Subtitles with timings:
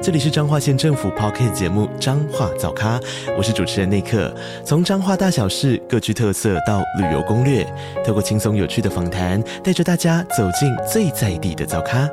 [0.00, 3.00] 这里是彰化县政府 Podcast 节目《彰化早咖》，
[3.36, 4.32] 我是主持人内克。
[4.64, 7.66] 从彰化大小事各具特色到旅游攻略，
[8.06, 12.08] 透过轻松有趣的访谈，带着大家走进最在地的早咖。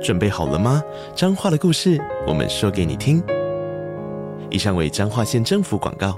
[0.00, 0.80] 准备好了吗？
[1.16, 3.20] 彰化的故事，我们说给你听。
[4.48, 6.16] 以上为彰化县政府广告。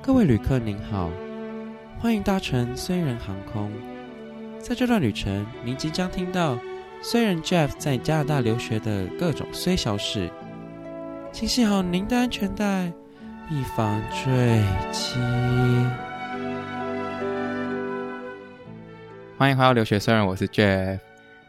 [0.00, 1.10] 各位旅客您好，
[2.00, 3.70] 欢迎搭乘虽然航空。
[4.60, 6.58] 在这段旅程，您即将听到。
[7.08, 10.28] 虽然 Jeff 在加拿大留学的各种虽小事，
[11.30, 12.92] 请系好您的安全带，
[13.48, 14.60] 以防坠
[14.90, 15.14] 机。
[19.38, 20.98] 欢迎回到留学虽人，我是 Jeff。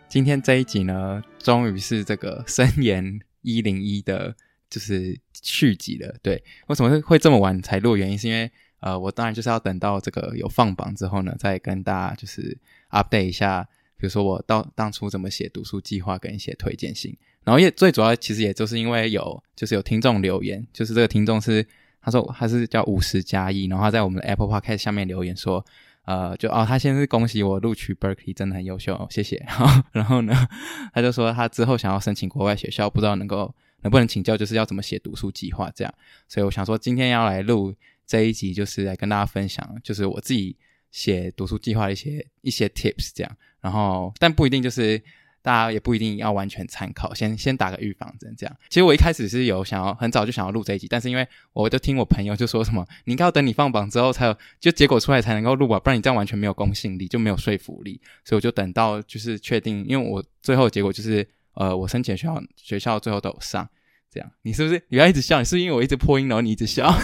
[0.08, 4.36] 今天这一集呢，终于是这个森严一零一的，
[4.70, 6.18] 就是续集了。
[6.22, 7.98] 对，为什么会这么晚才录？
[7.98, 12.60] 原因是因为呃，我当然就是要等到这个有放榜之后呢，再跟大家就是
[12.92, 13.68] update 一下。
[13.98, 21.66] 比如说我到当初怎么写读书计划跟一些推荐信，然后也最主要其实也就是因为有就是有听众留言，就是这个听众是
[22.02, 25.66] 他说他是叫五十加一，然后他在我们的 Apple Podcast 下面留言说，
[26.06, 29.44] 呃，就哦他先是恭喜我录取 Berkeley 真的很优秀，谢谢。
[29.48, 30.48] 然 后然后呢，
[30.94, 35.94] 他就说他之后想要申请国外学校，不知道能够能不能请教，就是要怎么写读书计划这样。
[36.30, 37.74] 所以我想说今天要来录
[38.06, 40.56] 这一集，就是来跟大家分享，就是我自己
[40.98, 43.38] 写读书计划的一些一些 tips 这样。
[43.62, 45.00] 然后，但不一定就是
[45.44, 48.58] 大家也不一定要完全参考，先先打个预防针这样。
[48.70, 58.02] 其实我一开始是有想要很早就想要录这一集，但是因为我就听我朋友就说什么，你应该要等你放榜之后才有，就结果出来才能够录吧，不然你这样完全没有公信力，就没有说服力。
[58.26, 63.70] 所以我就等到就是确定，因为我最后结果就是，呃，我申请学校学校最后都有上，
[64.12, 64.32] 这样。
[64.42, 65.40] 你是不是你要一直笑？
[65.40, 66.92] 你是不是因为我一直破音，然后你一直笑？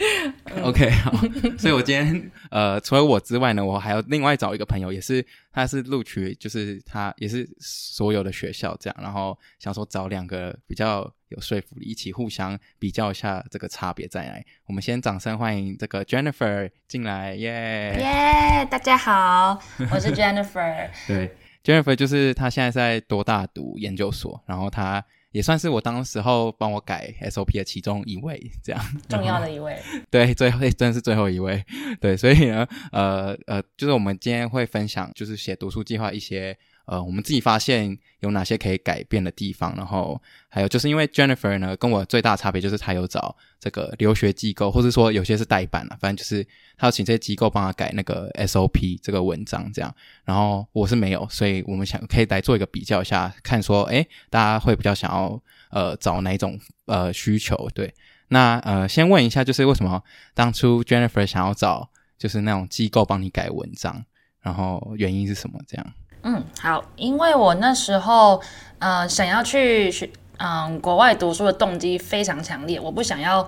[0.62, 1.12] OK，好，
[1.58, 14.44] 所以我今天呃，除了我之外呢，我还要另外找一个朋友，也是他是录取，就是他也是所有的学校这样，然后想说找两个比较有说服力，一起互相比较一下这个差别在哪里。
[14.66, 19.60] 我们先掌声欢迎这个 Jennifer 进来，耶耶，大家好，
[19.92, 20.88] 我是 Jennifer。
[21.06, 21.30] 对
[21.62, 25.04] ，Jennifer 就是他现在在多大读研究所，然后他。
[25.32, 29.78] 也算是我当时候帮我改 SOP 的其中一位，这样重要的一位。
[30.10, 31.64] 对，最后真的是最后一位。
[32.00, 36.56] 对，所以呢，呃呃，就是我们今天会分享，就是写读书计划一些。
[36.90, 46.42] 呃，我们自己发现有哪些可以改变的地方，然后还有就是因为 Jennifer 呢，跟我最大的差别就是她有找这个留学机构，或是说有些是代办了，反正就是
[46.76, 55.40] 她要请这些机构帮她改那个 SOP 这个文章这样，然后我是没有，所以我们想可以来做一个比较一下，看说，诶，大家会比较想要
[55.70, 57.70] 呃找哪一种呃需求？
[57.72, 57.94] 对，
[58.30, 60.02] 那呃先问一下，就是为什么
[60.34, 64.04] 当初 Jennifer 想要找就是那种机构帮你改文章，
[64.40, 65.60] 然后原因是什么？
[65.68, 65.86] 这样？
[66.22, 68.42] 嗯，好，因为我那时候，
[68.78, 73.40] 呃，想要去学，嗯、呃，国外读书的动机非常强烈，我不想要，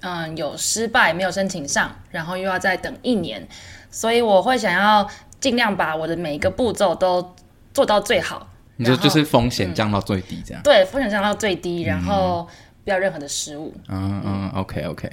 [0.00, 3.48] 嗯、呃，有失败没有申请上，然后又要再等一年，
[3.90, 5.08] 所以我会想要
[5.40, 7.34] 尽量把我的每一个步骤都
[7.72, 8.48] 做到最好。
[8.76, 10.64] 你就就是风险降到最低，这样、嗯。
[10.64, 12.46] 对，风险降到最低，然后
[12.84, 13.74] 不要任何的失误。
[13.88, 15.10] 嗯嗯，OK OK。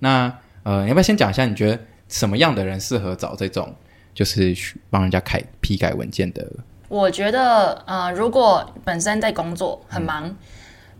[0.00, 0.32] 那
[0.64, 3.74] 呃，你要不要先讲一下，你觉得什么样的人适合找这种？
[4.14, 6.46] 就是去帮人家改批改文件的。
[6.88, 10.36] 我觉得，呃，如果本身在工作很忙，嗯、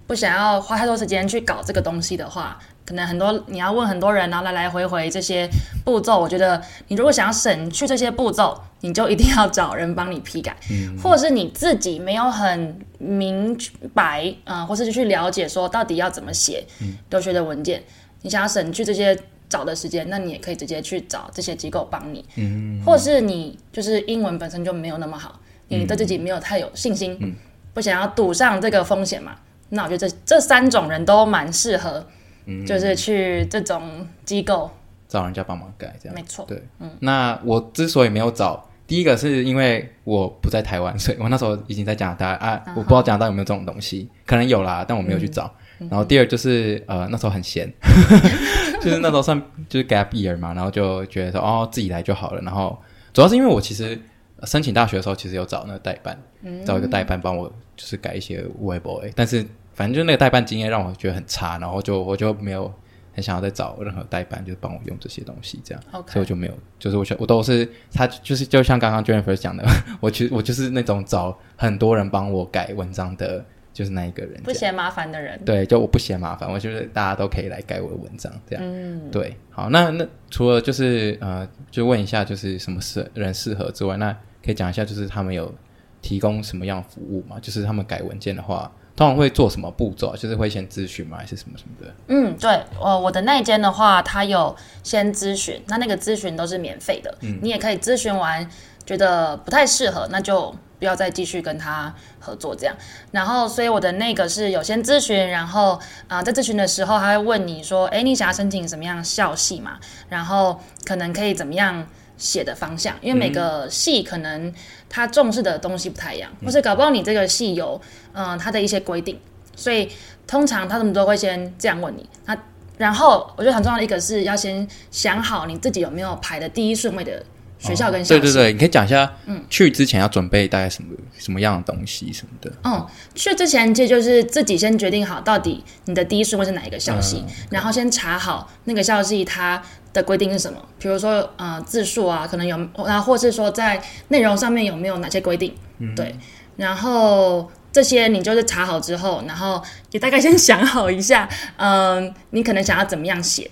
[0.07, 5.49] 不想要花太多时间去搞这个东西的话，可能很多你要问很多人，然后来来回回这些
[5.85, 6.19] 步骤。
[6.21, 13.57] 我觉得，你如果想要省去这些步骤，你就一定要找人帮你批改，嗯、或者是你自己没有很明
[13.95, 16.65] 白，嗯、呃，或是去了解说到底要怎么写
[17.11, 17.85] 留学的文件，嗯、
[18.23, 19.17] 你想要省去这些。
[19.55, 27.33] 找的时间，那你也可以直接去找这些机构帮你，嗯，或是你就是英文本身就没有那么好，嗯、你对自己没有太有信心，嗯、
[27.73, 29.37] 不想要赌上这个风险嘛？
[29.69, 32.05] 那我觉得这这三种人都蛮适合，
[32.47, 34.69] 嗯，就是去这种机构
[35.07, 36.91] 找人家帮忙改，这样没错，对，嗯。
[36.99, 45.45] 那我之所以没有找，第一个是因为我不在台湾，所以我那时候已经在加拿大啊，啊我不知道加拿大有没有这种东西，可能有啦，但我没有去找。
[45.45, 47.73] 嗯然后第二就是呃那时候很闲，
[48.81, 52.41] 就是那时候算就是 gap year 嘛，然后就觉得说哦自己来就好了。
[52.43, 52.79] 然后
[53.13, 53.99] 主要是因为我其实
[54.45, 59.45] 申请大学的时候，其实有找那个代办，嗯、找一个代办帮我就是改一些 web，但是
[59.75, 62.73] 反正就那个代办经验让我觉得很差，然后就我就没有
[63.13, 69.65] 很想要再找任何代办，就是帮我用这些东西，这样.所以我就没有，就是我我都是他就是就像刚刚 Jennifer 讲的，
[70.01, 73.45] 我其实我就是那种找很多人帮我改文章的，
[73.75, 84.11] 就是那一个人，不嫌麻烦的人，对，就我不嫌麻烦，我觉得大家都可以来改我的文章，这样，嗯，对，好，那那除了就是呃，就问一下，就是什么适人适合之外，那
[84.43, 85.55] 可以讲一下，就是他们有
[86.01, 87.37] 提供什么样服务吗？
[87.43, 88.73] 就是他们改文件的话。
[88.97, 90.15] 通常会做什么步骤？
[90.17, 91.17] 就是会先咨询吗？
[91.19, 91.93] 还是什么什么的？
[92.07, 92.49] 嗯，对，
[92.81, 94.55] 呃，我的那一间的话，他有
[94.85, 97.13] 先咨询，那那个咨询都是免费的。
[97.23, 98.49] 嗯，你也可以咨询完，
[98.87, 102.77] 觉得不太适合，那就不要再继续跟他合作这样。
[103.11, 105.73] 然后，所以我的那个是有先咨询，然后
[106.09, 109.79] 啊、呃，在咨询的时候，他会问你说：“诶，你想要申请什么样校系嘛？
[110.09, 111.87] 然后可能可以怎么样？”
[112.17, 114.55] 写的方向，因为每个系可能
[114.89, 117.79] 他重视的东西不太一样，嗯、或是搞不好你这个系有
[118.13, 119.21] 嗯、呃、他的一些规定，
[119.57, 119.91] 所以
[120.25, 122.09] 通常他们都会先这样问你。
[122.25, 122.39] 那
[122.79, 127.21] 然后我觉得很重要的一个是要先想好你自己有没有排的第一顺位的
[127.65, 128.15] 学校跟校。
[128.15, 132.53] 哦、对对对，你可以讲一下，嗯，去之前要准备大概什么什么样的东西什么的。
[132.65, 139.63] 嗯，去之前其实就是自己先决定好到底你的第一顺位是哪一个校系，嗯、然后先查好那个校系它。
[139.95, 140.61] 的规定是什么？
[140.77, 145.55] 比如说，呃，字数啊，可能有，然后或是说在内容上面有没有哪些规定？
[145.79, 146.13] 嗯、对，
[146.57, 149.63] 然后这些你就是查好之后，然后
[149.93, 151.29] 也大概先想好一下，
[151.59, 153.49] 嗯、呃，你可能想要怎么样写？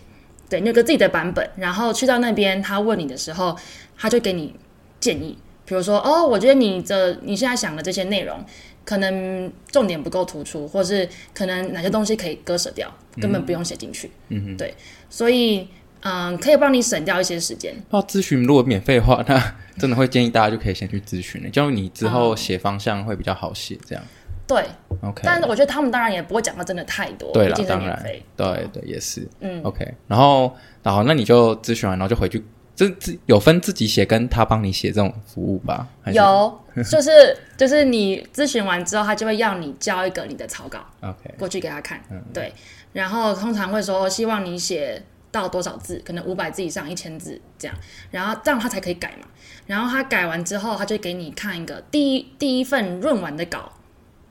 [0.48, 3.56] 对，你有个自己的版本，然后去到那边，他问你的时候，
[3.96, 4.54] 他就给你
[5.00, 8.38] 建议，比如说，哦，我觉得你的你现在想的这些内容，
[8.84, 14.10] 可能重点不够突出，或是可能哪些东西可以割舍掉，根本不用写进去。
[14.28, 14.74] 嗯哼，对，
[15.08, 15.68] 所以。
[16.04, 17.72] 嗯，可以帮你省掉一些时间。
[17.90, 23.78] 那咨询如果免费的话，那真的会建议大家就可以先去咨询了，这样你之后写方向会比较好写。
[23.86, 24.64] 这样、嗯、对
[25.00, 25.22] ，OK。
[25.22, 27.56] 但是我觉得他们当然也不会讲到真的太多，对了。
[27.68, 28.02] 当然，
[28.36, 29.94] 对对也是，嗯，OK。
[30.08, 30.52] 然后，
[30.82, 32.44] 然后那你就咨询完，然后就回去，
[32.74, 35.86] 这自有分自己写跟他帮你写这种服务吧？
[36.12, 36.60] 有，
[36.90, 37.10] 就是
[37.56, 42.02] 就是你咨询完之后，他就会要你交一个你的草稿，OK，过去给他看。
[42.10, 42.52] 嗯，对。
[42.92, 45.02] 然后通常会说希望你写。
[45.32, 45.98] 到多少字？
[46.04, 47.74] 可能五百字以上，一千字这样，
[48.10, 49.26] 然后这样他才可以改嘛。
[49.66, 53.72] 然后他改完之后，他就给你看一个第一第一份润完的稿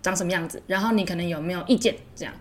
[0.03, 1.95] 长什么样子，然后你可能有没有意见？
[2.15, 2.31] 这样，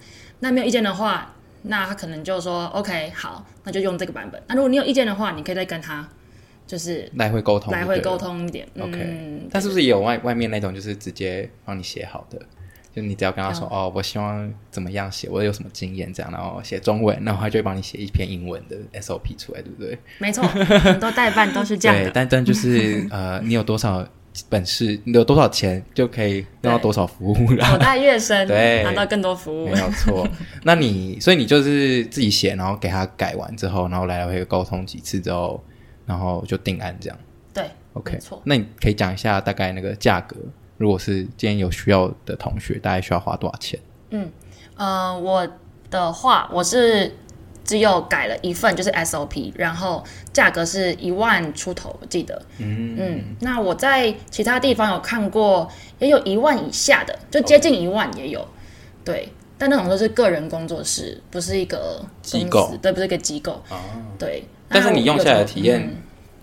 [0.40, 4.42] 那没有意见的话，那他可能就说 OK 好，那就用这个版本。
[4.48, 6.08] 那如果你有意见的话，你可以再跟他
[6.66, 8.66] 就是来回沟通，来回沟通一点。
[8.78, 12.38] OK，嗯，他是不是也有外外面那种就是直接帮你写好的？
[12.92, 19.96] 就你只要跟他说、嗯、哦，我希望怎么样写，我有什么经验这样，然后写中文，然后他就会帮你写一篇英文的 SOP 出来，对不对？
[20.18, 22.04] 没错，很多代办都是这样的。
[22.10, 24.04] 对，但但就是呃，你有多少
[24.48, 27.64] 本事，你有多少钱，就可以用到多少服务了。
[27.72, 30.26] 口袋越深，对，拿到更多服务，没有错。
[30.62, 35.62] 那你所以你就是自己写，然后给他改完之后，然后来来回回沟通几次之后，
[36.06, 37.18] 然后就定案这样。
[37.52, 38.40] 对，OK，没错。
[38.44, 40.36] 那你可以讲一下大概那个价格。
[40.76, 43.78] 如果是今天有需要的同学，大概需要花多少钱？
[44.10, 44.30] 嗯，
[44.76, 45.46] 呃，我
[45.90, 47.12] 的话，我是
[47.70, 50.02] 只有改了一份，就是 SOP，然后
[50.32, 52.42] 价格是一万出头，我记得。
[52.58, 55.70] 嗯嗯，那我在其他地方有看过，
[56.00, 58.40] 也有一万以下的，就接近一万也有。
[58.40, 58.48] 哦、
[59.04, 63.52] 对，但那种都是个人工作室，不是一个机构，对，不是一个机构。
[63.68, 63.78] 哦，
[64.18, 64.42] 对。
[64.68, 65.88] 但是你用下来的体验。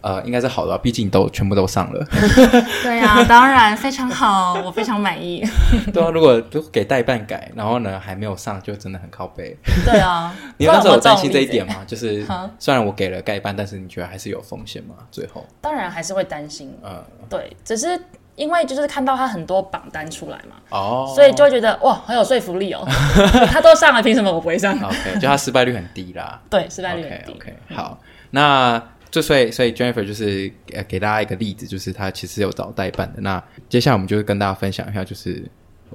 [0.02, 2.06] 嗯呃，应该是好的吧，毕竟都全部都上了。
[2.84, 5.44] 对呀、啊，当然非常好，我非常满意。
[5.92, 9.58] 对啊，如果都给代办改，然后呢还没有上，就真的很靠背。
[9.84, 11.84] 对啊， 你那时候有担心这一点吗？
[11.86, 12.26] 就是
[12.60, 14.96] 虽然我给了代办，但是你觉得还是有风险吗？
[15.12, 16.74] 最后当然还是会担心。
[16.84, 18.00] 嗯，对，只是
[18.36, 22.88] 因为就是看到他很多榜单出来嘛，哦，所以就会觉得哇，很有说服力哦。
[23.52, 26.40] 他都上了，凭什么我不会上？OK，就他失败率很低啦。
[26.50, 27.34] 对，失败率很低。
[27.34, 28.00] OK，, okay、嗯、好，
[28.30, 28.82] 那。
[29.10, 33.22] 就所以，所以 Jennifer 就是呃给大家一个例子，就是他其实有找代办的。
[33.22, 35.44] 那接下来我们就会跟大家分享一下，就是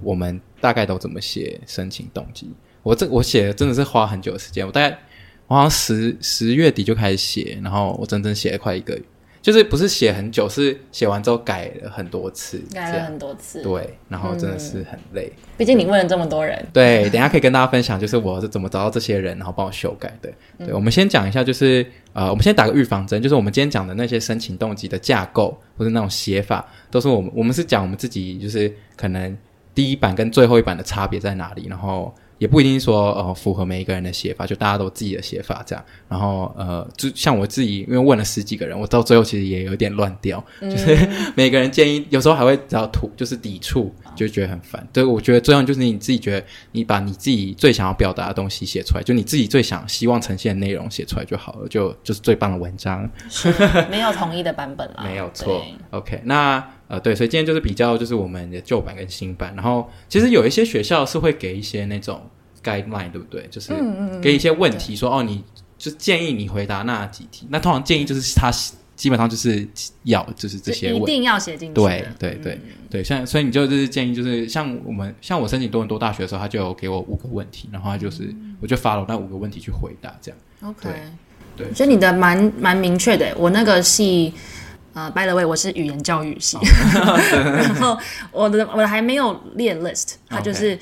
[0.02, 2.50] 我们大概都怎么写申请动机。
[2.82, 4.98] 我这我写真的是花很久的时间，我大概
[5.46, 9.02] 我好像十十月底就开始写，然后我整整写了快一个月。
[9.42, 15.30] 就是不是写很久，是写完之后改了很多次，改了很多次，对，然后真的是很累。
[15.36, 20.30] 嗯、毕竟你问了这么多人，对，等一下可以跟大家分享，就是我是怎么找到这些人，然后帮我修改的。
[20.58, 29.36] 对，嗯、我们先讲一下，就是呃，我们先打个预防针，就是我们今天讲的那些申请动机的架构或者那种写法，都是我们我们是讲我们自己，就是可能
[29.74, 32.14] 第一版跟最后一版的差别在哪里，然后。
[32.42, 35.84] 也不一定说呃符合每一个人的写法，就大家都自己的写法这样。
[36.08, 44.86] 然后呃，就像我自己，因为问了十几个人，我到最后其实也有点乱掉，嗯、就 是每个人建议有时候还会比较突，就是抵触，就觉得很烦。
[44.92, 53.08] 对，我觉得重要就是你自己觉得，你把你自己最想要表达的东西写出来，就你自己最想希望呈现的内容写出来就好了，就就是最棒的文章。
[53.90, 55.64] 没有统一的版本啦， 没有错。
[55.90, 62.20] OK，那呃，对，所以今天就是比较就是我们的旧版跟新版，然后其实有一些学校是会给一些那种
[62.62, 63.46] guideline，对不对？
[63.50, 63.72] 就是
[64.20, 65.44] 给一些问题说，说、嗯嗯、哦，你
[65.78, 67.46] 就建议你回答那几题。
[67.50, 68.50] 那通常建议就是他。
[68.94, 69.66] 基本上就是
[70.04, 71.74] 要就是这些，一定要写进去。
[71.74, 80.38] 对对对、嗯、对，像所以你就是建议就是像我们像我申请多伦多大学的时候，他就有给我五个问题，然后他就是、嗯、我就 follow 那五个问题去回答这样。
[80.62, 80.88] OK，
[81.56, 83.34] 对，所以你的蛮蛮明确的。
[83.36, 84.32] 我那个系
[84.92, 86.58] 呃，by the way，我是语言教育系，
[87.32, 87.98] 然后
[88.30, 90.78] 我的我还没有列 list，他就是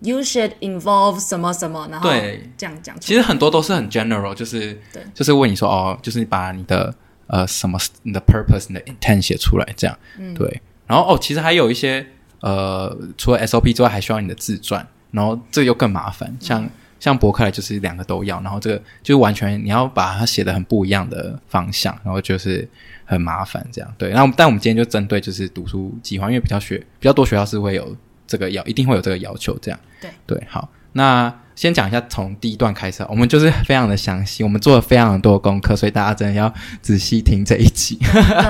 [0.00, 2.98] you should involve 什么什么，然后对这样讲。
[3.00, 6.94] 其实很多都是很 general，就是对，就是问你说哦，就是你把你的。
[7.30, 10.60] 呃，什么你的 purpose、你的 intent 写出来，这样，嗯、对。
[10.84, 12.04] 然后哦，其实还有一些
[12.40, 14.84] 呃，除了 SOP 之外，还需要你的自传。
[15.12, 18.40] 然后这个又更麻烦，像、嗯、像博客来就是两个都要。
[18.42, 22.68] 然后这个就完全你要把它写的很不一样的方向，然后就是
[23.04, 23.94] 很麻烦这样。
[23.96, 24.10] 对。
[24.10, 27.96] 那但我们今天就针对就是读书计划，因为比较学比较多学校是会有
[28.26, 29.78] 这个要，一定会有这个要求这样。
[30.00, 31.32] 对对，好，那。
[31.60, 36.50] 先讲一下从第一段开始，我们就是非常的详细，我们做了非常多的功课，所以大家真的要
[36.80, 37.98] 仔细听这一集。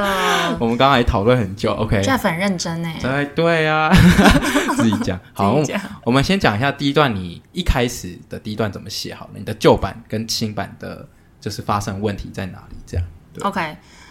[0.60, 2.00] 我们刚刚还讨论很久，OK？
[2.04, 2.88] 这很认真呢。
[3.02, 3.90] 对对啊，
[4.78, 5.18] 自己讲。
[5.34, 5.60] 好，
[6.04, 9.30] 我们先讲一下第一段，你一开始的第一段怎么写好了？
[9.34, 11.04] 你的旧版跟新版的，
[11.40, 12.76] 就是发生问题在哪里？
[12.86, 13.04] 这样。
[13.40, 13.60] OK，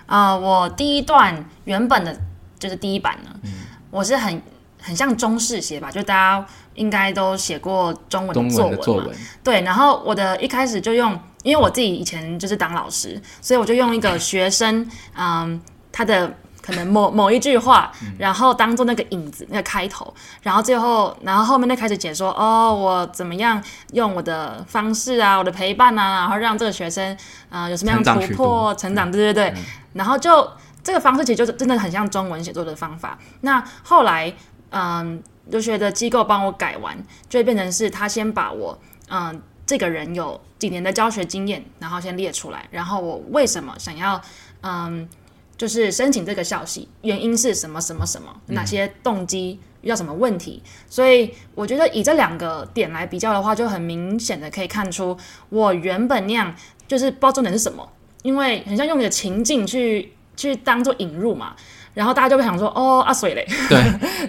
[0.08, 2.14] 啊、呃，我第一段原本的
[2.60, 3.52] 就是第一版呢，嗯、
[3.92, 4.42] 我是很
[4.82, 6.46] 很像中式写法，就大家。
[6.80, 8.82] 应该都写过中文的作文嘛？
[8.82, 9.08] 作文
[9.44, 11.12] 对，然后我的一开始就用，
[11.44, 15.60] 因为我自己以前就是当老师，所以我就用一个学生，嗯，
[15.92, 27.14] 他的可能某某一句话，然后当做那个影子，那个开头，然后最后，然后后面再开始解说，哦，我怎么样用我的方式啊，我的陪伴啊，然后让这个学生，
[27.50, 30.50] 啊、呃，有什么样的突破、成长，对对对，嗯、然后就
[30.82, 33.18] 这个方式其实就是真的很像中文写作的方法。
[33.42, 34.34] 那后来，
[34.70, 35.22] 嗯。
[35.50, 38.78] 留学的机构帮我改完，就会变成是他先把我，
[39.10, 44.22] 嗯，这个人有几年的教学经验，然后先列出来，然后我为什么想要，
[44.62, 45.08] 嗯，
[45.58, 55.18] 就是申请这个校系，原因是什么什么什么，哪些动机，遇到什么问题，所以我觉得以这两个点来比较的话，就很明显的可以看出，
[55.50, 56.56] 我原本那样
[56.88, 57.88] 就是不知道重点是什么，
[58.22, 61.56] 因为很像用你的情境去去当做引入嘛。
[61.94, 63.84] 然后大家就会想说：“哦，阿水嘞。”对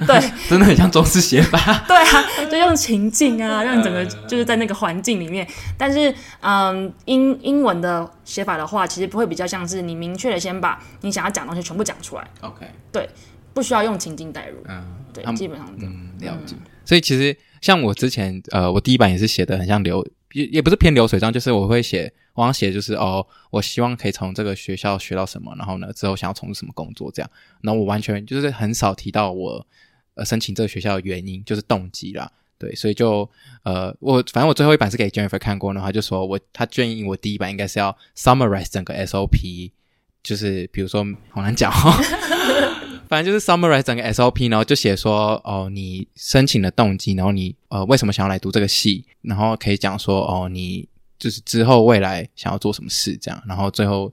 [0.06, 1.58] 对， 真的很像中式写法。
[1.86, 5.46] 对啊，就用情境啊，让你整个就是在那个环境里面。
[5.76, 12.26] 但是，嗯，英英文的写法的话，其实不会比较像是你明确的先把你想要讲的东西全部讲出来。
[12.40, 13.08] OK，对，
[13.52, 14.56] 不需要用情境代入。
[14.68, 16.56] 嗯，对，基本上嗯了解。
[16.84, 22.12] 所以其实像我之前呃，我第一版也是写的很像流，也也不是偏流水账，就是我会写。
[22.34, 27.30] 我想写就是哦，我希望可以从这个学校学到什么，然后呢，之后想要从事什么工作这样。
[27.62, 29.66] 那我完全就是很少提到我
[30.14, 32.30] 呃申请这个学校的原因，就是动机啦。
[32.56, 33.28] 对，所以就
[33.62, 39.70] 呃，我反正我最后一版是给 Jennifer 看过，然后他就说我他建议我第一版应该是要 summarize 整个 SOP，
[40.22, 41.90] 就是比如说好难讲哦，
[43.08, 50.86] 反正就是 summarize 整个 SOP，然后就写说哦，你申请的动机，然后你呃为什么想要来读这个系，然后可以讲说哦你。
[51.20, 54.10] 就是之后未来想要做什么事这样，然后最后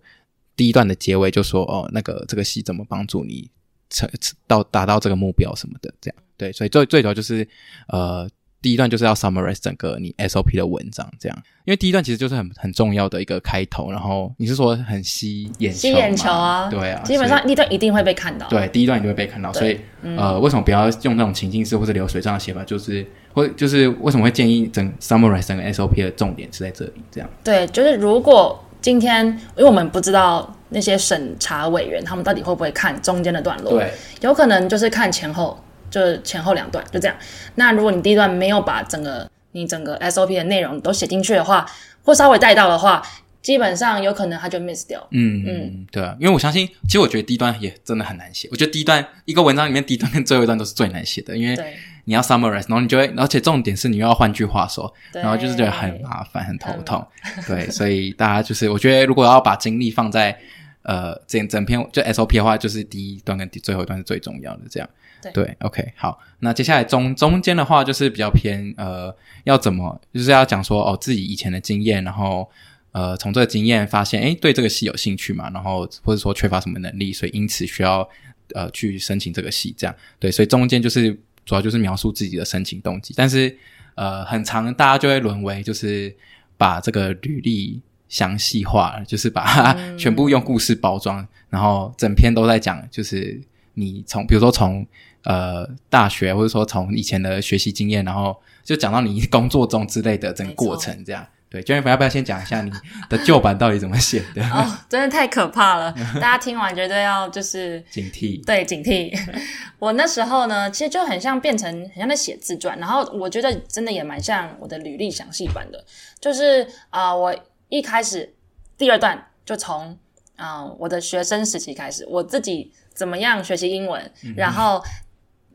[0.58, 3.50] 第一段的结尾就说哦，那个这个戏怎么帮助你
[3.90, 4.08] 成
[4.46, 7.48] 到达到这个目标什么的这样，对，所以最最主要就是
[7.88, 8.30] 呃
[8.62, 23.08] 第一段就是要 summarize 整个你 SOP 的文章这样，因为第一段其实就是很很重要的一个开头，然后你是说很吸眼球，吸眼球啊，对啊，基本上第一段一定会被看到，对，第一段一定会被看到，所以、嗯、呃为什么不要用那种情境式或者流水账的写法，就是。
[23.41, 26.94] 会就是为什么会建议整 summarize 整个 SOP 的重点是在这里？
[27.12, 29.25] 这样对，就是如果今天，
[29.56, 33.91] 因为我们不知道那些审查委员他们到底会不会看中间的段落，对，
[34.22, 37.17] 有可能就是看前后，就是前后两段就这样。
[37.56, 41.65] 那如果你第一段没有把整个你整个 SOP 的内容都写进去的话，
[42.03, 43.01] 或稍微带到的话，
[43.41, 45.06] 基本上有可能他就 miss 掉。
[45.12, 48.48] 嗯嗯，对啊，因为我相信，其实我觉得第一段也真的很难写。
[48.51, 51.74] 我觉得第一段一个文章里面第一段跟最后一段都是最难写的，因为对。
[52.08, 57.06] 你要 summarize，然后你就会，而且重点是你又要换句话说，然后就是觉得很麻烦、很头痛。
[57.36, 60.40] 嗯、对，所以大家就是，我觉得如果要把精力放在
[60.84, 64.62] 呃整整篇就 SOP 的话，就是第一段跟第最后一段是最重要的。
[64.70, 64.90] 这样，
[65.22, 72.50] 对，对，OK，好，那接下来中中间的话就是比较偏呃，要怎么就是要讲说哦自己以前的经验，然后
[72.94, 78.08] 呃从这个经验发现，哎对这个系有兴趣嘛，然后或者说缺乏什么能力，所以因此需要
[78.54, 81.20] 呃去申请这个系，这样对，所以中间就是。
[81.48, 83.58] 主要就是描述自己的申请动机，但是
[83.96, 86.13] 呃，很长大家就会沦为就是
[86.58, 93.42] 把这个履历详细化，就是把它 全部用故事包装，嗯、然后整篇都在讲，就是
[93.75, 94.86] 你从比如说从
[95.24, 101.25] 呃大学或者说从以前的学习经验，然后就讲到你工作中之类的整个过程这样。
[101.62, 102.72] 对，Jennifer 要不要先讲一下你
[103.10, 104.44] 的旧版到底怎么写的？
[104.50, 105.92] 哦，真的太可怕了！
[106.16, 109.12] 大家听完绝对要就是警惕，对，警惕。
[109.80, 115.84] 我那时候呢，其实就很像变成很像在写自传，然后我觉得真的也蛮像我的履历详细版的。
[116.20, 117.36] 就是啊、呃，我
[117.70, 118.34] 一开始
[118.78, 119.98] 第二段就从
[120.36, 124.84] 啊、呃、我的学生时期开始，我自己怎么样学习英文，嗯、然后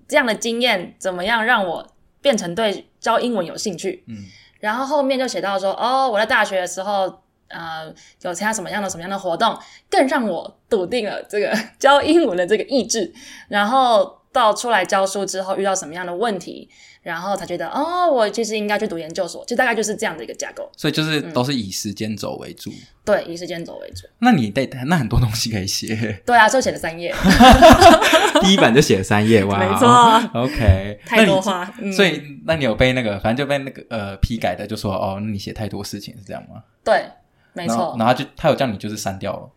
[0.08, 4.02] 这样的经验怎么样让我变成对教英文有兴趣。
[4.08, 4.24] 嗯。
[4.62, 7.12] 然后后面就写到说，哦，我在大学的时候，
[7.48, 9.58] 呃，有参加什么样的什么样的活动，
[9.90, 13.12] 更让我笃定了这个 教英文的这个意志。
[13.48, 16.68] 然后到出来教书之后，遇到什么样的问题，
[17.02, 20.70] 然后才觉得，哦，我其实应该去读研究所，就大概就是这样的一个架构。
[20.76, 22.70] 所以就是都是以时间轴为主。
[22.70, 24.06] 嗯、对，以时间轴为主。
[24.20, 26.22] 那你得那很多东西可以写。
[26.24, 27.14] 对啊，就写了三页。
[28.40, 30.40] 第一版就写了三页，哇，没错。
[30.40, 31.70] OK，太多话。
[31.78, 36.62] 嗯、所以，那你有被那个，反正就被那个呃批改的，就说哦，那你写太多事情是这样吗？
[36.82, 37.04] 对，
[37.52, 37.94] 没错。
[37.98, 39.50] 然后他就他有叫你就是删掉了。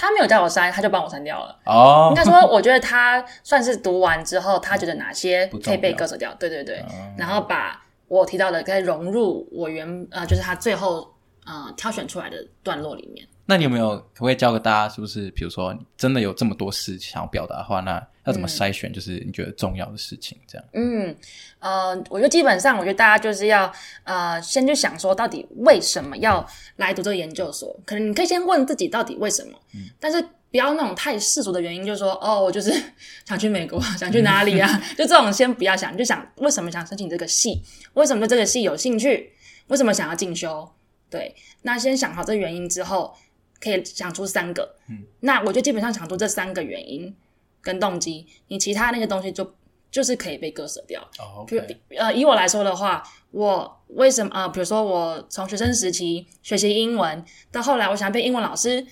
[0.00, 1.58] 他没有叫我删，他就帮我删掉了。
[1.66, 11.12] 哦，应该说，我觉得他算是读完之后，他觉得哪些可以被割舍掉，对对对，嗯、然后把我提到的该融入我原呃，就是他最后
[11.44, 13.26] 呃挑选出来的段落里面。
[13.50, 15.30] 那你有没有可不可以教给大家，是不是？
[15.30, 17.92] 比如说，真的有这么多事想要表达的话，那
[18.26, 18.92] 要怎么筛选？
[18.92, 20.68] 就是你觉得重要的事情，这样。
[20.74, 21.16] 嗯，
[21.58, 23.72] 呃，我觉得基本上，我觉得大家就是要
[24.04, 27.74] 呃，先去想说，到底为什么要来读这个研究所？
[27.86, 29.58] 可能你可以先问自己，到底为什么？
[29.74, 29.88] 嗯。
[29.98, 32.70] 但是不要那种太世俗的原因，就是说，哦，我就是
[33.24, 34.68] 想去美国，想去哪里啊？
[34.94, 37.62] 就这种先不要想，就想为什么想申请这个系？
[37.94, 39.32] 为什么对这个系有兴趣？
[39.68, 40.70] 为什么想要进修？
[41.08, 43.16] 对，那先想好这原因之后。
[43.60, 47.14] 可以想出三个，嗯，那我就基本上想出这三个原因
[47.60, 49.54] 跟动机，你其他那些东西就
[49.90, 51.00] 就是可以被割舍掉。
[51.18, 51.76] 哦，okay.
[51.96, 58.86] 呃，以我来说的话，我为什么呃，比如说我从学生时期学习英文到后来我想变英文老师，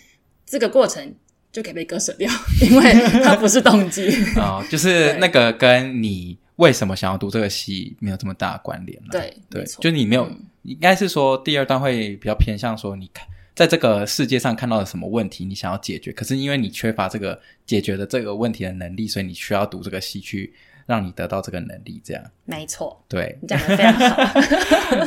[0.45, 1.15] 这个过程
[1.53, 2.31] 就可以被割舍掉，
[2.69, 4.09] 因为它不是动机。
[4.37, 9.01] 哦，就是那个跟你为什么想要读这个系没有这么大的关联。
[9.11, 13.25] 对，对，就你没有，嗯，应该是说第二段会比较偏向说你看。
[13.57, 20.53] 在这个世界上看到了什么问题，你想要解决，可是因为你缺乏这个解决的这个问题的能力，所以你需要读这个戏去
[20.85, 21.99] 让你得到这个能力。
[22.05, 24.33] 这样，没错，对，你讲的非常好。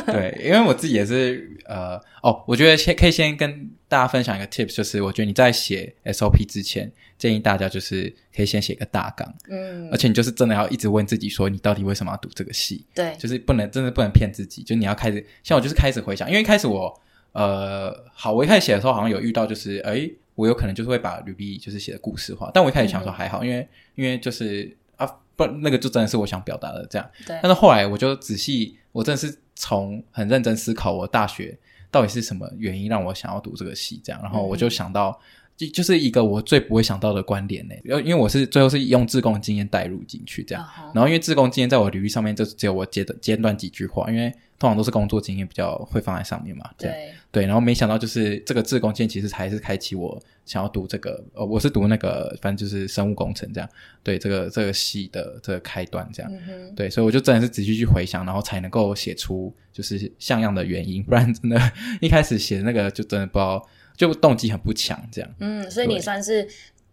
[0.12, 12.84] 对，因为我自己也是，呃，哦，我觉得先可以先跟大家分享一个 tips，就是我觉得你在写 SOP 之前，建议大家就是可以先写个大纲，嗯，而且你就是真的要一直问自己说，你到底为什么要读这个戏？
[12.92, 17.00] 对，就是不能，真的不能骗自己，就你要开始，像我就是开始回想，因为一开始我。
[17.32, 27.10] 呃，好，我一开始写的时候好像有遇到，就是哎，我有可能就是会把履历就是写的故事化，但我一开始想说还好，嗯、因为因为就是啊，不，那个就真的是我想表达的这样。
[27.26, 27.38] 对。
[27.42, 31.58] 但是后来我就仔细，我真的是从很认真思考，我大学
[31.90, 35.10] 到底是什么原因让我想要读这个系这样，然后我就想到。
[35.10, 35.24] 嗯
[35.60, 40.94] 就就是一个我最不会想到的观点呢，因为因为我是最后是用自贡经验带入进去这样，uh huh.
[40.94, 53.68] 然后因为自贡经验在我履历上面就只有我简短简短几句话，因为通常都是工作经验比较会放在上面嘛，对对，然后没想到就是这个自贡线其实才是开启我想要读这个，呃，我是读那个反正就是生物工程这样，
[54.02, 56.74] 对这个这个系的这个开端这样，uh.
[56.74, 61.60] 对，所以我就真的是仔细去回想，然后才能够写出就是像样的原因，不然真的
[62.00, 63.66] 一开始写那个就真的不知道。
[63.96, 65.30] 就动机很不强，这样。
[65.40, 66.48] 嗯，所以你算是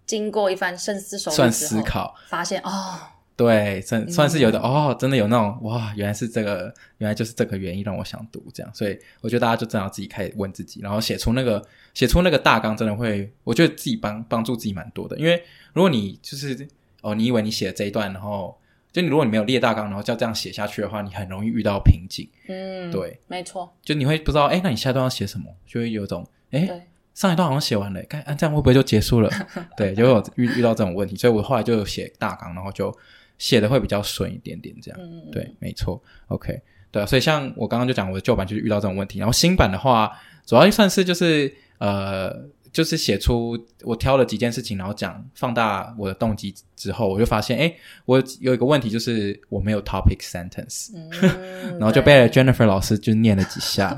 [0.06, 3.00] 经过一番深思熟虑算思考，发现哦，
[3.38, 8.74] 对，算算是有的、嗯、哦，真的有那种哇，原来是这个，原来就是这个原因让我想读这样。
[8.74, 15.16] 所以我觉得大家就正好自己开始问自己，然后写出那个写出那个大纲，真的会，我觉得自己帮帮助自己蛮多的。
[15.20, 15.40] 因为
[15.74, 16.68] 如果你就是
[17.02, 18.60] 哦，你以为你写了这一段，然后
[18.92, 22.28] 就你如果你没有列大纲，然后就这样写下去的话，你很容易遇到瓶颈。
[22.48, 26.88] 嗯，对，没错，就你会不知道，哎，那你下一段要写什么，就会有种哎。
[27.14, 29.32] 上一段好像写完了，看，啊，这样会不会就结束了？
[29.76, 32.96] 对，就有遇遇到这种问题，所以我后来就写大纲，然后就
[33.38, 35.00] 写的会比较顺一点点，这样。
[35.02, 36.02] 嗯、对，没错。
[36.28, 40.12] OK，对啊，所以像我刚刚就讲，我的旧版就是遇到这种问题，然后新版的话，
[40.46, 42.34] 主要算是就是呃，
[42.72, 47.74] 就是写出我挑了几件事情，然后讲放大我的动机之后，我就发现，哎，
[48.06, 53.96] 我有一个问题就是我没有 topic sentence，、嗯、 然后就被 Jennifer 老师就念了几下。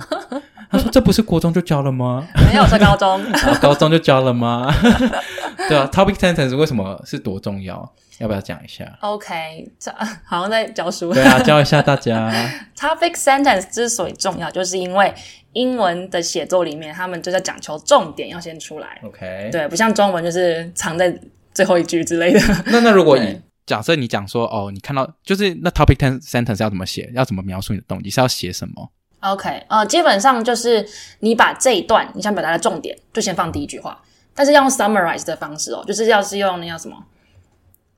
[0.70, 3.22] 他说：“这不是国中就教了吗？” 没有，是高中。
[3.62, 4.74] 高中就教了吗？
[5.68, 7.94] 对啊，topic sentence 为什么是多重要？
[8.20, 9.90] 要不要讲一下？OK，这
[10.26, 11.14] 好像在教书。
[11.14, 12.30] 对啊，教一下大家。
[12.78, 15.14] topic sentence 之所以重要，就是因为
[15.54, 19.00] 英文的写作里面，他们就在讲求重点要先出来。
[19.04, 21.18] OK，对，不像中文就是藏在
[21.54, 22.40] 最后一句之类的。
[22.66, 27.10] 那那如果你假设你讲说哦，你看到就是那 topic sentence 要怎么写？
[27.16, 28.10] 要怎么描述你的动机？
[28.10, 30.88] 是要写什么？OK，呃，基本上就是
[31.20, 34.02] 你把这一段你想表达的重点，就先放第一句话，
[34.34, 36.96] 但是要用 summarize 的方式哦，就是要是用那叫什么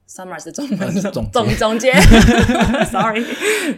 [0.10, 1.94] ？summarize 的中文总总总结，
[2.92, 3.24] sorry，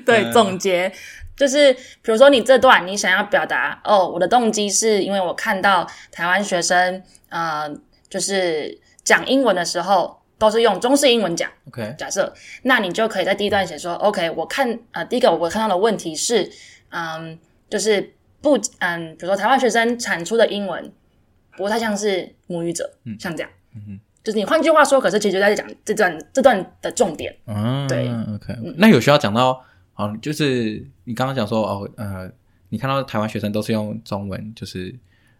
[0.06, 0.92] 对，总结。
[1.36, 7.68] 就是比如说你这段你想要表达哦，我的动机是因为我看到台湾学生呃，
[8.08, 16.50] 就是讲英文的时候都是用中式英文讲，OK，假设那你就可以在第一段写说，OK，我看呃，第一个我看到的问题是。
[16.94, 20.92] 嗯，就是不嗯，比如说台湾学生产出的英文
[21.58, 29.60] 不太像是母语者，嗯，像这样，嗯哼，就是你换句话说，可是其实就在讲这段这段的重点，嗯，对，OK，那有需要讲到，
[29.94, 32.30] 好，就是你刚刚讲说哦，呃，
[32.70, 34.94] 你看到台湾学生都是用中文，就是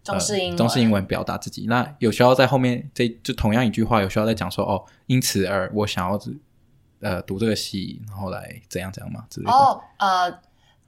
[0.04, 6.20] 中式英文，中式英文表达自己，那有需要在后面这就同样一句话，有需要再讲说哦，因此而我想要
[7.02, 10.40] 呃读这个戏，然后来怎样怎样嘛之类的，哦，呃。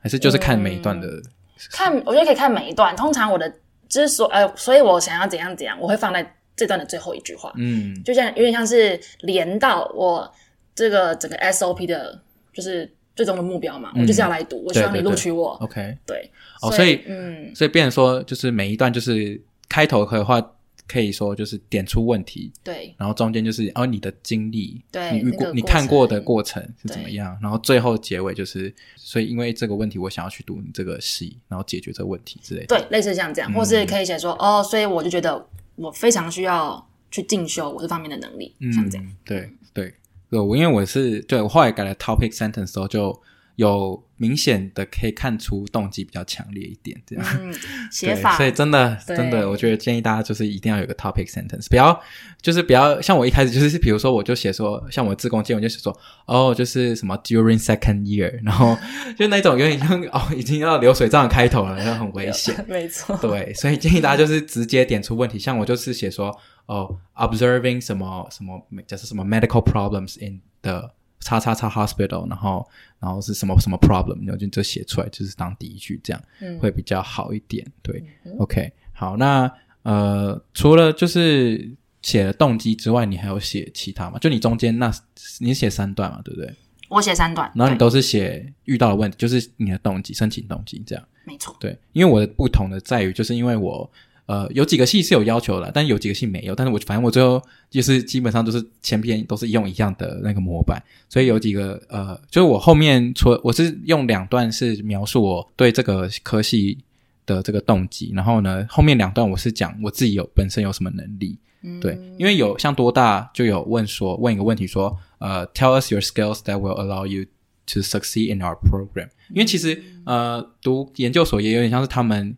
[0.06, 1.24] 还是就是看每一段的，嗯、
[1.72, 2.96] 看我觉得可以看每一段。
[2.96, 3.52] 通常我的
[3.90, 7.52] 之所呃，所以我想要怎样怎样，我会放在这段的最后一句话。
[7.58, 10.32] 嗯，就像有点像是连到我
[10.76, 12.22] 这个整个 SOP 的，
[12.54, 13.92] 就是最终的目标嘛。
[13.96, 15.58] 嗯、我就是要来读，我希望你录取我。
[15.60, 16.30] OK，对。
[16.62, 20.52] 哦，所以嗯，所以变成说，就是每一段就是开头的话。
[20.88, 26.62] 可以说就是点出问题，对，然后中间就是哦你的经历，对，你遇过、那个、你看过的过程。
[26.82, 39.94] 是怎么样，然后最后结尾就是，所以因为这个问题我想要去读你这个戏，然后解决这个问题之类的，对，类似像这样，或是可以写说、嗯、哦，所以我就觉得我非常需要去进修我这方面的能力，嗯、像这样，对对。
[40.30, 43.20] 对，我因为我是对我后来改了 topic sentence 之后就。
[43.58, 47.26] 有明显的可以看出动机比较强烈一点，这样。
[47.42, 47.54] 嗯，
[47.92, 48.38] 写法。
[48.38, 52.00] 所以真的真的，我觉得建议大家就是一定要有个 topic sentence，不要
[52.42, 58.78] 就是不要像我一开始就是，比如说我就写说，像我自贡见我就写说，哦，就是什么 during second year， 然后
[59.18, 62.56] 就那种有点像哦，已经要流水账开头了，就很危险。
[62.70, 63.18] 没错。
[63.18, 66.34] 对，所以建议大家就是直接点出问题，像我就是写说，
[66.68, 72.68] 哦，observing 什么什么，假设什么 medical problems in the 叉叉叉 hospital，然后
[73.00, 77.66] 然后是什么什么 problem，然后就就写出来，就是当第一句这样，嗯、会比较好一点。
[77.82, 79.52] 对、嗯、，OK，好，那
[79.84, 84.20] 呃，除了就是写了动机之外，你还有写其他吗？
[84.20, 84.92] 就你中间那，
[85.40, 86.54] 你写三段嘛，对不对？
[86.90, 91.04] 我写三段，然后你都是写遇到的问题，就是你的动机、申请动机这样。
[91.24, 93.92] 没错，对，因为我的不同的在于，就是因为我。
[94.28, 96.56] 呃，有几个系是有要求的，但有几个系没有。
[96.56, 106.80] 但是我反正我最后就是基本上都是前篇都是用一样的那个模板，所以有几个呃，就是我后面除了我是用两段是描述我对这个科系
[107.28, 117.26] 的这个动机，然后呢后面两段我是讲我自己有本身有什么能力，嗯、对，因为有像多大就有问说问一个问题说，呃，tell us your skills that will allow you
[117.68, 119.10] to succeed in our program。
[119.30, 122.36] 因为其实呃读研究所也有点像是他们。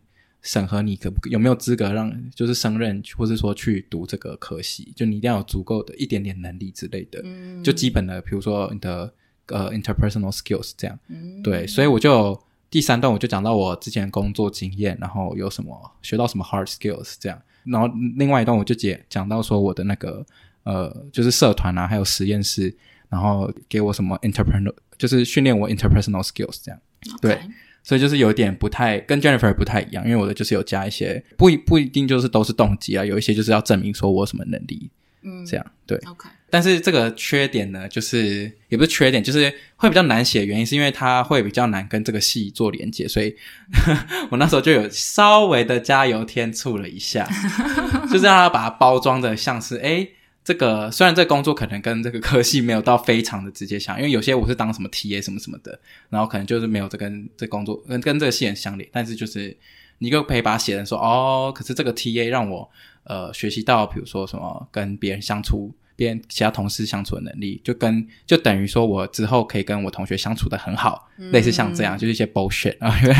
[0.48, 9.12] 审核你可不有没有资格让就是升任，或是说去读这个科系，就你一定要有足够的一点点能力之类的，嗯、就基本的，比如说你的
[9.48, 20.24] 呃 interpersonal skills 这样，嗯、对，所以我就第三段我就讲到我之前工作经验，然后有什么学到什么 hard skills 这样，然后另外一段我就解讲到说我的那个
[20.62, 22.74] 呃就是社团啊，还有实验室，
[23.10, 26.80] 然后给我什么 interpersonal 就是训练我 interpersonal skills 这样
[27.20, 27.38] ，Okay.
[27.88, 27.96] 对。
[27.96, 34.90] 所以就是有点不太跟 Jennifer 不太一样，因为我的就是有加一些不不一定就是都是动机啊，有一些就是要证明说我有什么能力，
[35.22, 35.96] 嗯，这样对。
[36.06, 43.34] OK，但是这个缺点呢，就是也不是缺点，就是会比较难写，原因是因为它会比较难跟这个戏做连接，所以
[44.30, 47.26] 我那时候就有稍微的加油添醋了一下，
[48.10, 50.10] 就是让它把它包装的像是诶
[50.48, 59.54] 这个虽然这工作可能跟这个科系没有到非常的直接相，因为有些我是当什么 TA 什么什么的，然后可能就是没有这跟这工作跟跟这个系很相连，但是就是
[59.98, 62.66] 你就可以把它写成说哦，可是这个 TA 让我
[63.04, 65.70] 呃学习到，比如说什么跟别人相处。
[65.98, 73.14] 边其他同事相处的能力，就跟就等于说我之后可以跟我同学相处的很好，嗯、类似像这样，就是一些 bullshit 啊，因为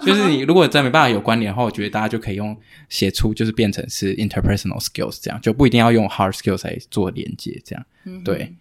[0.06, 2.56] 就是你如果真没办法有关联的话，我觉得大家就可以用
[2.88, 7.84] 写出就是变成是 interpersonal skills 这样，就不一定要用 hard skills 来做连接这样。
[8.04, 8.52] 嗯、对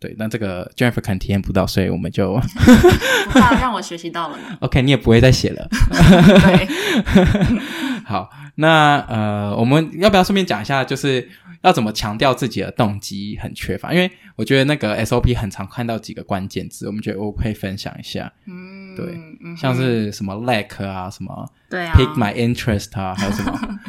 [0.00, 2.34] 对，那这个 Jennifer 可能体验不到，所以我们就
[3.30, 4.38] 不怕让我学习到了。
[4.60, 5.68] OK，你也不会再写了。
[5.90, 6.68] 对，
[8.04, 11.28] 好，那呃，我们要不要顺便讲一下，就是
[11.62, 13.92] 要怎么强调自己的动机很缺乏？
[13.92, 18.32] 因为我觉得那个 SOP 很常看到几个关键字，我们觉得我可以分享一下。
[18.46, 19.06] 嗯，对，
[19.42, 23.80] 嗯、像是什么 lack 啊，什么对啊，pick my interest 啊，还有什么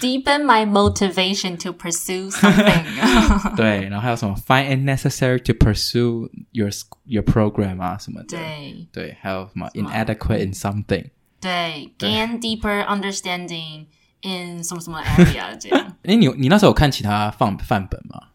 [0.00, 3.56] deepen my motivation to pursue something。
[3.56, 6.70] 对，然后还有什么 find it necessary to pursue your
[7.04, 8.36] your program 啊，什么的。
[8.36, 11.06] 对，对，还有什么 inadequate in something。
[11.40, 13.86] 对，gain deeper understanding
[14.22, 15.92] in 什么什么 area 这样。
[16.04, 18.28] 哎，你你那时候有看其他范范本吗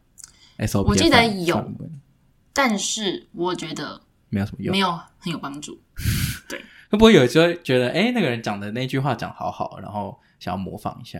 [0.59, 1.71] ？SOP 我记得有，
[2.53, 5.79] 但是我觉得没有什么用，没有很有帮助。
[6.47, 11.19] 对，会不会有时候觉得，哎，那个人讲的那句话讲好好，然后想要模仿一下？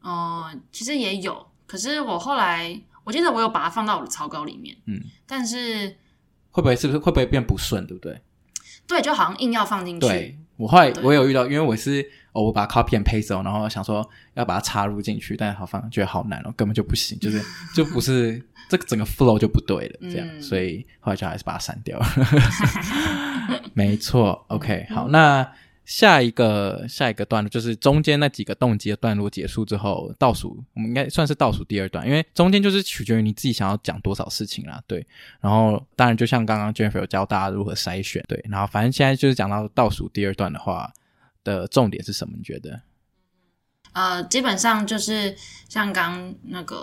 [0.00, 5.96] 哦、呃，其实也有，可是我后来我记得我有把它放到我的草稿里面，嗯，但是
[6.50, 8.20] 会不会是不是会不会变不顺，对不对？
[8.86, 10.38] 对，就好像硬要放进去。
[10.56, 17.40] 对，我后来我有遇到，因为我是哦，我把它 copy and paste 然后想说要把它插入进去，但是好像觉得好难哦，根本就不行，就是
[17.74, 22.06] 就不是这个整个 flow 就不对了，这样，嗯、所以后来就还是把它删掉了。
[23.74, 25.46] 没错，OK，好，那。
[25.86, 35.06] 下一个下一个段落就是中间那几个动机的段落结束之后，倒数我们应该算是倒数第二段，因为中间就是取决于你自己想要讲多少事情啦，对。
[35.40, 38.44] 然后当然就像刚刚 Jennifer 有教大家如何筛选，对。
[38.50, 40.92] 然后反正现在就是讲到倒数第二段的话
[41.44, 42.34] 的重点是什么？
[42.36, 42.82] 你觉得？
[43.92, 45.34] 呃，基本上就是
[45.68, 46.76] 像刚那个。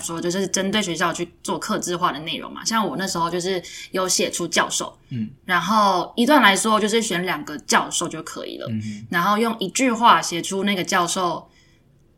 [0.00, 11.48] 说就是针对学校去做客制化的内容嘛，像我那时候就是有写出教授，嗯，然后一段来说就是选两个教授就可以了，嗯，然后用一句话写出那个教授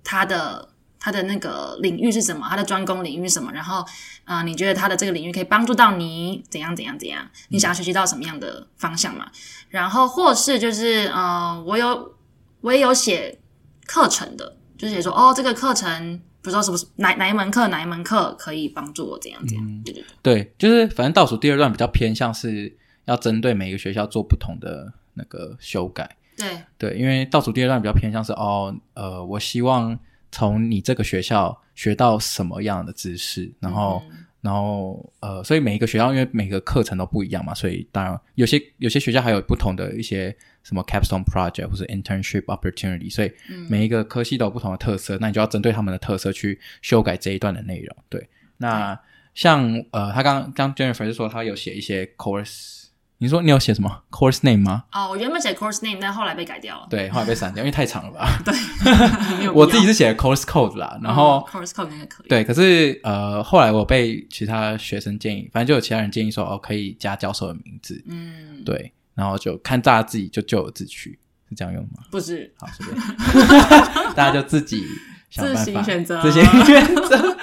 [0.05, 3.81] 他的他的那个领域是什么，他的专攻领域是什么，然后
[4.25, 9.27] 啊、呃，你觉得他的这个领域可以帮助到你怎样怎样怎样，你想要学习到什么样的方向嘛？
[9.27, 12.15] 嗯、然后或是就是呃，我有
[12.61, 13.39] 我也有写
[13.87, 16.21] 课程的，就是写说哦，这个课程。
[16.47, 22.73] 不知道是不是哪哪一门课哪一门课可以帮助我怎样怎样，嗯、对对对，对，就是反正倒数第二段比较偏向是
[23.07, 26.47] 要针对每个学校做不同的那个修改，对。
[26.79, 29.99] 对，因为倒数第二段比较偏向是哦呃，我希望
[30.31, 40.37] 从你这个学校学到什么样的知识，然后、嗯、然后呃，所以每一个学校因为每个课程都不一样嘛，所以当然有些有些学校还有不同的一些。
[40.67, 43.31] 什么 capstone project 或者 internship opportunity，所以
[43.71, 47.97] 每一个科系都有不同的特色，那你就要针对他们的特色去修改这一段的内容。
[48.09, 49.01] 对，那、
[49.33, 52.76] 像呃，他刚刚 Jennifer 就说他有写一些 course，
[53.19, 54.85] 你说你有写什么 course name 吗？
[54.93, 56.87] 哦，我原本写 course name，但后来被改掉了。
[56.91, 58.29] 对，后来被删掉，因为太长了吧？
[58.45, 62.29] 对，我自己是写 course code 啦，然后、哦、course code 那个可以。
[62.29, 68.03] 对，可是呃，后来我被其他学生建议，反正就有其他人建议说，哦，可以加教授的名字。
[68.07, 68.93] 嗯，对。
[69.15, 72.03] 然后就看大家自己就咎由自取，是这样用吗？
[72.11, 73.01] 不是，好，随便，
[74.15, 74.85] 大家就自己
[75.31, 77.37] 想办法，自行选择，自行选择，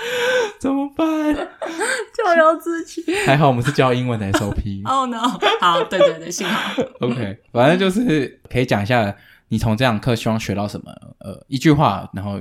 [0.63, 1.35] 怎么办？
[2.15, 3.03] 咎由自取。
[3.25, 4.81] 还好我们是教英文的 SOP。
[4.89, 5.17] Oh no！
[5.59, 6.81] 好，对对对，幸好。
[7.01, 9.13] OK，反正就是可以讲一下
[9.49, 12.39] 你从这堂课希望学到什么，呃，一句话，然后。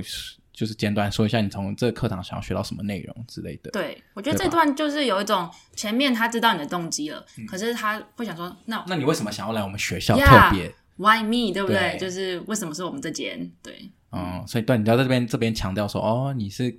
[0.55, 3.71] 就是简短说一下你从这个课堂想要学到什么内容之类的。
[3.71, 10.15] 对，我觉得这段就是有一种前面他知道你的动机了，嗯、可是他会想说，那那你为什么想要来我们学校？
[10.15, 11.51] 特别 Why me？
[11.51, 11.97] 对不对？
[11.97, 13.51] 对就是为什么是我们这间？
[13.63, 16.69] 对，嗯，所以对，你要在这边这边强调说，哦，你是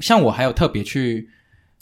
[0.00, 1.28] 像我还有特别去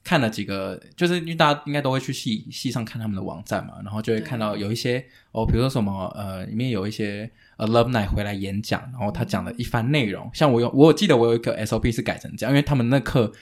[0.04, 7.30] 看了几个，就是因为大家应该都会去系系上看他们的网站嘛，然后就会看到有一些哦，比如说什么呃，里面有一些。
[7.58, 10.30] Alumni 回来演讲，然后他讲了一番内容。
[10.32, 13.32] 像我有，我记得我有一个 SOP 是改成这样，因为他们那课，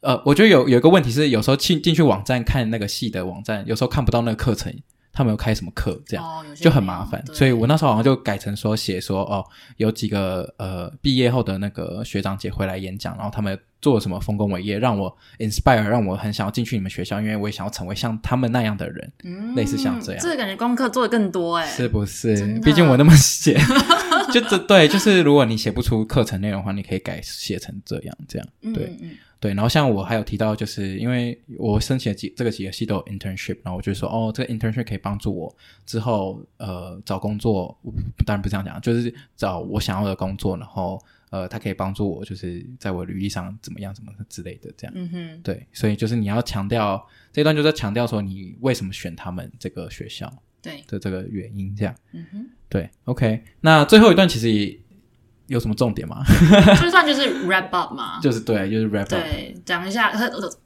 [0.00, 4.70] 呃，我觉得有有一个问题是，有时候进进去网站看那个系的网站，有时候看不到那个课程。
[5.12, 9.44] 他们有开什么课，这样、哦、就很麻烦，所以我那时候好像就改成说写说哦，
[9.76, 20.22] 有几个呃毕业后的那个学长姐回来演讲，然后他们做了什么丰功伟业，让我 inspire，让我很想要进去你们学校，因为我也想要成为像他们那样的人，嗯、类似像这样。
[20.22, 22.58] 这个感觉功课做的更多诶，是不是？
[22.60, 23.58] 毕竟我那么写，
[24.32, 28.86] 就这对，就是如果你写不出课程内容的话，你可以改写成这样，这样对。
[28.86, 29.10] 嗯嗯
[29.42, 35.52] 对，然后像我还有提到，就是因为我申请了几这个几个系都有 internship，然后我就说，哦，这个 internship 可以帮助我
[35.84, 37.76] 之后呃找工作，
[38.24, 40.96] 当然不是这样讲，就是找我想要的工作，然后
[41.30, 44.92] 呃，它可以帮助我，就是在我履历上怎么样怎么之类的这样。
[44.94, 51.92] 嗯哼，对，所以就是你要强调这一段，就在强调说你为什么选他们这个学校，对的这个原因这样。
[52.12, 54.78] 嗯哼，对，OK，那最后一段其实也。
[55.52, 56.24] 有什么重点吗？
[56.80, 59.10] 就算就是 wrap up 嘛，就是对，就是 wrap up。
[59.10, 60.10] 对，讲一下，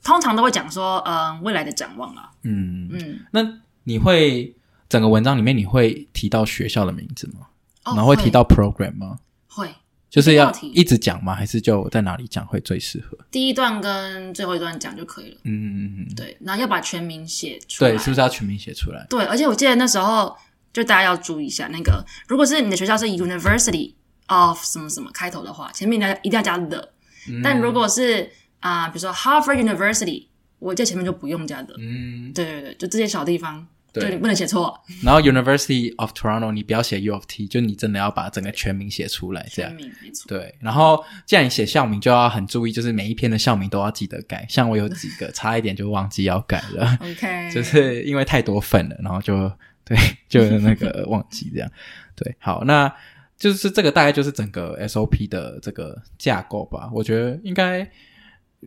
[0.03, 2.31] 通常都会讲说，嗯、呃，未来的展望啊。
[2.44, 3.18] 嗯嗯。
[3.33, 3.40] 那
[3.83, 4.55] 你会
[4.88, 7.49] 整个文章里面你会提到学校的名字吗？
[7.85, 9.18] 哦、然后会提到 program 吗？
[9.49, 9.68] 会。
[10.09, 11.35] 就是要一直讲吗？
[11.35, 13.18] 还是就在哪里讲会最适合？
[13.31, 15.37] 第一段跟最后一段讲就可以了。
[15.42, 16.14] 嗯嗯嗯。
[16.14, 17.90] 对，然后要把全名写出来。
[17.90, 19.05] 对，是不是要全名写出来？
[19.11, 20.35] 对，而且我记得那时候
[20.72, 23.94] 就大家要注意一下，那个如果是你的学校是 University。
[24.29, 26.91] Of 什么什么开头的话，前面要一定要加 the。
[27.29, 30.27] 嗯、但如果是啊、呃，比如说 Harvard University，
[30.59, 31.75] 我在前面就不用加 the。
[31.79, 34.81] 嗯，对对对，就这些小地方，对就你不能写错。
[35.03, 39.71] 然后 University of Toronto，你不要写 U of T，就你真的要把整个全名写出来，这样。
[39.73, 40.29] 全名没错。
[40.29, 44.47] 对，然后既然你写校名，就要很注意，就是每一篇的校名都要记得改。
[44.49, 49.51] 像我有几个差一点就忘记要改了，OK， 就是因为太多份了，然后就
[49.85, 49.97] 对，
[50.29, 51.69] 就那个忘记这样。
[52.15, 52.93] 对，好，那。
[53.37, 57.88] 就是这个大概就是整个 SOP 的这个架构吧，我觉得应该，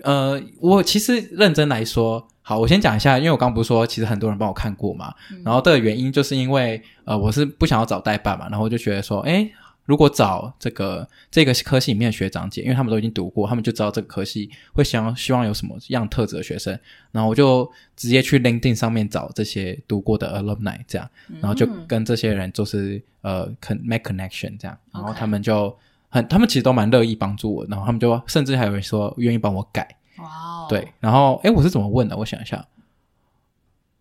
[0.03, 9.51] 呃，我其实认真来说，好，我先讲一下，因为我刚不是说其实很多人帮我看过嘛，嗯、然后这个原因就是因为，呃，我是不想要找代办嘛，然后我就觉得说，诶
[9.89, 16.79] 如果找这个这个科系里面的学长姐，因为他们都已经读过，他们就知道这个科系会想要希望有什么样特质的学生，
[17.11, 21.09] 然后我就直接去 LinkedIn 上面找这些读过的 alumni，这样，
[21.41, 25.75] 然后就跟这些人就是呃 con make connection 这样，然后他们就
[26.09, 32.15] 很，他们其实都蛮乐意帮助我，然后他们就甚至还有人说愿意帮我改，哇哦，对，然后诶我是怎么问的？
[32.15, 32.63] 我想一下，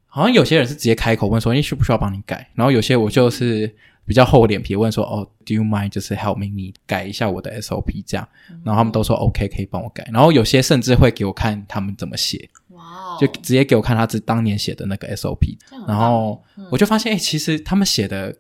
[0.07, 3.75] 好像有些人是直接开口问说你需不需要帮你改，然后有些我就是。
[4.09, 8.27] 比较厚脸皮问说哦，Do you mind 就是 help me 你改一下我的 SOP 这样，
[8.65, 13.21] 然后他们都说 OK 可以帮我改，然后有些甚至会给我看他们怎么写，哇，Wow.
[13.21, 18.35] 就直接给我看他这当年写的那个 SOP，然后我就发现哎、欸，其实他们写的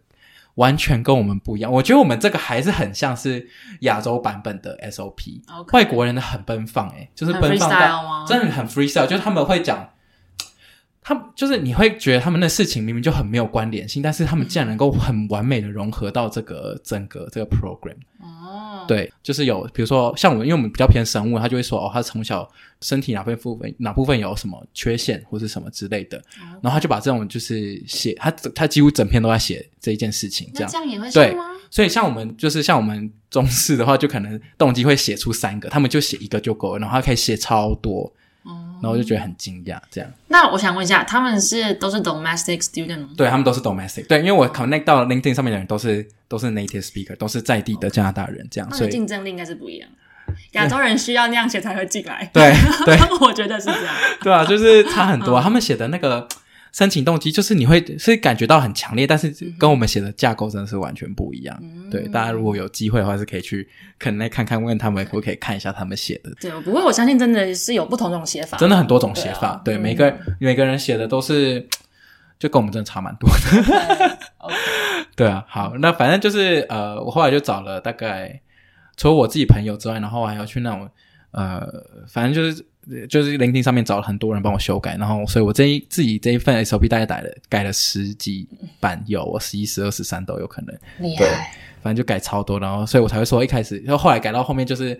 [0.54, 3.46] 完全跟我们不一样，我觉得我们这个还是很像是
[3.80, 5.74] 亚洲版本的 SOP，Okay.
[5.74, 9.90] 外国人的很奔放哎、欸，就是奔放到真的很 freestyle，就是他们会讲。
[11.08, 17.96] 他们就是你会觉得他们的事情明明就很没有关联性，但是他们竟然能够很完美的融合到这个整个这个 program。
[18.20, 22.46] 哦，对，就是有比如说像我们，因为我们比较偏生物，他就会说哦，他从小
[22.82, 26.22] 身体哪部分哪部分有什么缺陷或是什么之类的，
[26.60, 31.44] 然后他就把这种就是写他他几乎整篇都在写这一件事情，这样这样也会对吗？
[31.70, 38.12] 所以像我们就是像我们中式的话，就可能动机会写出三个，他们就写一个就够了，然后他可以写超多。
[38.80, 40.10] 然后我就觉得很惊讶，这样。
[40.28, 43.08] 那我想问一下，他们是都是 domestic student 吗？
[43.16, 44.06] 对，他们都是 domestic。
[44.06, 48.70] 对，因为我 connect 到 LinkedIn 上面的人都是都是 native speaker，都是在地的加拿大人，这样。
[48.72, 49.88] 所以竞争力应该是不一样。
[50.52, 52.30] 亚洲人需要那样写才会进来。
[52.32, 52.52] 对
[52.84, 53.94] 对， 我觉得是这样。
[54.22, 55.40] 对啊，就是差很多。
[55.40, 56.28] 他们写的那个。
[56.72, 61.58] 申请动机就是你会是感觉到很强烈，但是跟我们写的架构真的是完全不一样。
[61.62, 63.66] 嗯、对，大家如果有机会的话，是可以去
[63.98, 66.30] 可能来看看，问他们可不可以看一下他们写的。
[66.40, 69.60] 对，不过我相信真的是有不同种写法，真的很多种写法。
[69.64, 71.66] 对，啊、对，每个人、嗯、每个人写的都是，
[72.38, 73.36] 就跟我们真的差蛮多的。
[74.38, 75.06] Okay, okay.
[75.16, 78.40] 对啊，好，那反正就是呃，我后来就找了大概
[78.96, 80.88] 除了我自己朋友之外，然后我还要去那种
[81.30, 81.66] 呃，
[82.06, 82.64] 反正就是。
[83.08, 88.48] 就是 LinkedIn 上面找了很多人帮我修改，然后所以我这一自己这一份 SOP 大概改了改了十几
[88.80, 90.74] 版，有我十一、十二、十三都有可能。
[90.98, 91.28] 厉害对，
[91.82, 94.98] 反正就改超多，然后所以我才会说一开始，然后后来改到后面就是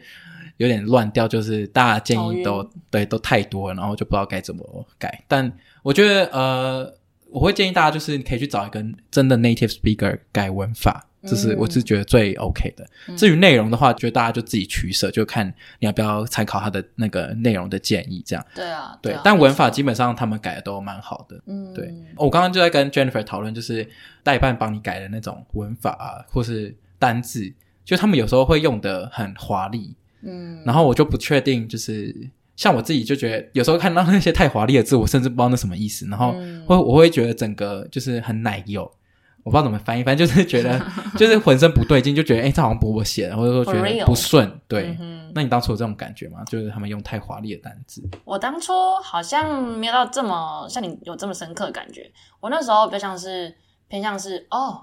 [0.59, 5.23] 有点乱掉，就是大家建议都对都太多了，然后就不知道该怎么改。
[5.27, 5.51] 但
[5.83, 6.95] 我觉得呃，
[7.31, 11.07] 我会建议大家就是你可以去找一个真的 native speaker 改文法。
[11.25, 12.87] 这是我是觉得最 OK 的。
[13.09, 15.47] 嗯、至于内容的话，觉得大家就自己取舍，就看
[15.81, 18.47] 你要不要参考他的那个内容的建议，这样。
[18.55, 19.13] 对啊，对。
[19.13, 21.41] 对啊，但文法基本上他们改的都蛮好的。
[21.47, 21.93] 嗯，对。
[22.17, 23.89] 我刚刚就在跟 Jennifer 讨论，就是
[24.23, 27.53] 代办帮你改的那种文法啊，或是单字，
[27.85, 29.97] 就他们有时候会用的很华丽。
[30.23, 30.63] 嗯。
[30.65, 32.15] 然后我就不确定，就是
[32.55, 36.07] 像我自己就觉得，有时候看到那些太华丽的字，我甚至不知道那什么意思。
[36.07, 36.33] 然后
[36.65, 38.89] 会我会觉得整个就是很奶油。
[39.45, 40.79] 我不知道怎么翻译，反正就是觉得
[41.17, 44.61] 就是浑身不对劲，就觉得哎、欸，这好像不是我写的，或者说觉得不顺。
[44.69, 46.45] 对，嗯、那你当初有这种感觉吗？
[46.47, 48.03] 就是他们用太华丽的单字。
[48.25, 48.73] 我当初
[49.03, 52.11] 好像没有到这么像你有这么深刻的感觉。
[52.41, 53.55] 我那时候比较像是
[53.89, 54.83] 偏向是哦，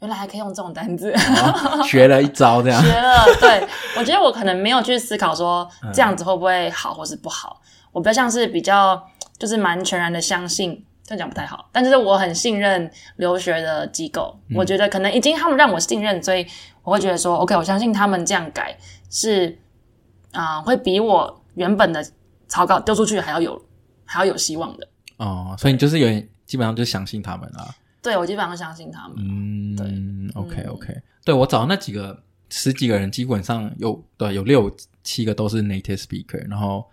[0.00, 2.80] 原来还可以用这种单字，哦、学了一招这样。
[2.84, 7.62] 学了，对，我觉得我可能没有去思考说这样子会不会好或是不好。
[7.62, 9.02] 嗯、我比较像是比较
[9.38, 10.84] 就是蛮全然的相信。
[11.06, 16.44] 这样讲不太好，但是我很信任留学的机构，嗯、我觉得可能已经他们让我信任，所以
[16.82, 18.76] 我会觉得说，OK，我相信他们这样改
[19.08, 19.56] 是
[20.32, 22.04] 啊、呃，会比我原本的
[22.48, 23.64] 草稿丢出去还要有
[24.04, 24.88] 还要有希望的。
[25.18, 27.72] 哦，所以你就是有点基本上就相信他们了。
[28.02, 29.16] 对，我基本上相信他们。
[29.20, 36.84] 嗯，对，OK OK，对，我找的那几个十几个人，基本上有对有六七个都是 native speaker，然后。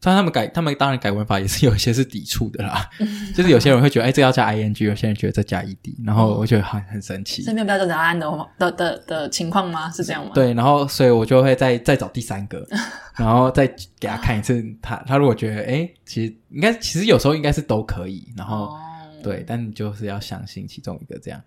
[0.00, 2.88] 但他们改，他们当然改文法也是有一些是抵触的啦。
[3.34, 5.76] 就是有些人会觉得，哎，这要加 ing，有些人觉得这加 ed，
[6.06, 7.42] 然后我觉得很很神奇。
[7.42, 9.90] 是没有标准答案的的的的情况吗？
[9.90, 10.30] 是这样吗？
[10.32, 12.64] 对，然后所以我就会再再找第三个，
[13.18, 13.66] 然后再
[13.98, 14.64] 给他看一次。
[14.80, 18.32] 他他如果觉得，哎，其实应该其实有时候应该是都可以。
[18.36, 18.78] 然后、哦、
[19.20, 21.40] 对，但你就是要相信其中一个这样。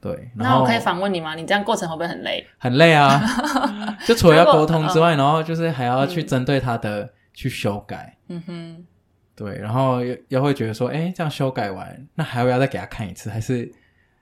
[0.00, 1.34] 对，那我可以反问你吗？
[1.34, 2.46] 你这样过程会不会很累？
[2.58, 3.20] 很累啊！
[4.06, 7.10] 就除了要沟通之外，然后就是还要去针对他的。
[7.36, 8.84] 去修改，嗯哼，
[9.36, 13.70] 对，然后又又会觉得说，哎，这样修改完，那还要不要再给他看一次，还是，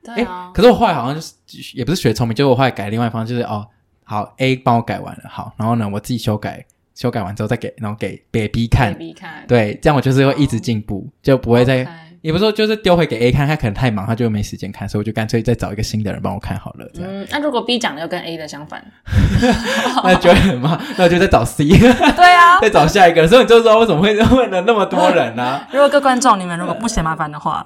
[0.03, 1.33] 对啊，可是我后来好像就是
[1.77, 3.65] 也不是学聪明，就是我后来改另外一方，就是哦，
[4.03, 12.04] 好，A 帮我改完了，好，然后呢，我自己修改，修改完之后再给，然后给 B B 看，B 看，对，这样我就是会一直进步，就不会再。
[12.25, 16.89] 也不是说就是丢回给 A 看，他可能太忙，他就没时间看，所以我就干脆再找一个新的人帮我看好了。
[16.95, 17.11] 这样。
[17.13, 18.83] 嗯，那如果 B 讲的又跟 A 的相反，
[20.03, 21.69] 那就很忙，那我就再找 C。
[21.69, 23.29] 对啊， 再找下一个。
[23.29, 25.69] 所以你就知道为什么会问了那么多人呢、啊？
[25.71, 27.63] 如果各观众你们如果不嫌麻烦的话，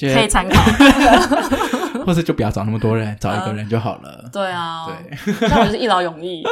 [0.00, 0.60] 可以参考，
[2.04, 4.22] 或是就不要找那么多人，找一个人就好了。
[4.24, 6.42] 嗯、对啊，对，那我就是一劳永逸。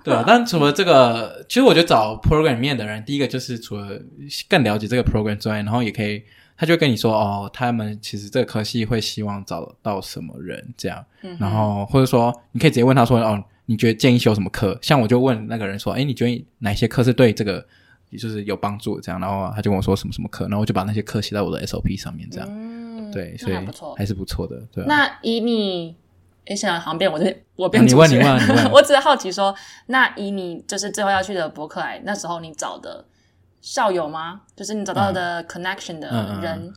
[0.04, 4.00] 对啊，但除了这个，其实我觉得找 program 里面的人，第一个就是除了
[4.48, 6.22] 更了解这个 program 之外，然后也可以，
[6.56, 14.78] 他就跟你说哦，他们其实这个科系会希望找到什么人这样，嗯、然后或者说你可以直接问他说哦，你觉得建议修什么课？
[14.80, 17.64] 像我就问那个人说，哎，你觉得哪些课是对这个
[18.16, 19.20] 就是有帮助这样？
[19.20, 23.56] 然后他就跟我说什么什么课，然后我就把那些课写在我的 SOP 上面这样，嗯、对，所以
[23.96, 24.86] 还是不错的，对、啊。
[24.88, 25.96] 那以你。
[26.46, 28.20] 哎，现在好像变我这我变主持人。
[28.20, 28.72] 你问，你问，你问。
[28.72, 29.54] 我只是好奇说，
[29.86, 33.04] 那以你就是最后要去的伯克莱，那时候你找的
[33.60, 34.40] 校友吗？
[34.56, 36.08] 就是你找到的 connection 的
[36.40, 36.74] 人，嗯嗯嗯、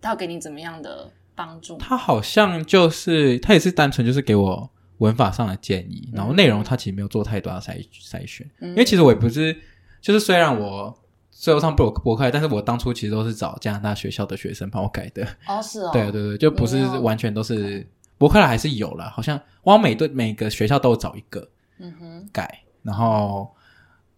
[0.00, 1.76] 他要给你怎么样的帮助？
[1.78, 8.48] 他好像就是他也是单纯就是给我文法上的建议，然后内容他其实没有做太多的筛筛选。
[8.60, 9.54] 嗯、因为其实我也不是，
[10.00, 10.96] 就是虽然我
[11.32, 15.26] 最后上柏柏克莱，但是我当初其实都是找加拿大学校的学生帮我改的。
[15.46, 17.84] 哦，是哦， 对对对，就不是完全都是。
[18.18, 21.48] 柏克莱还是有了，好像我每对每个学校都找一个，
[21.78, 23.50] 嗯哼，改，然后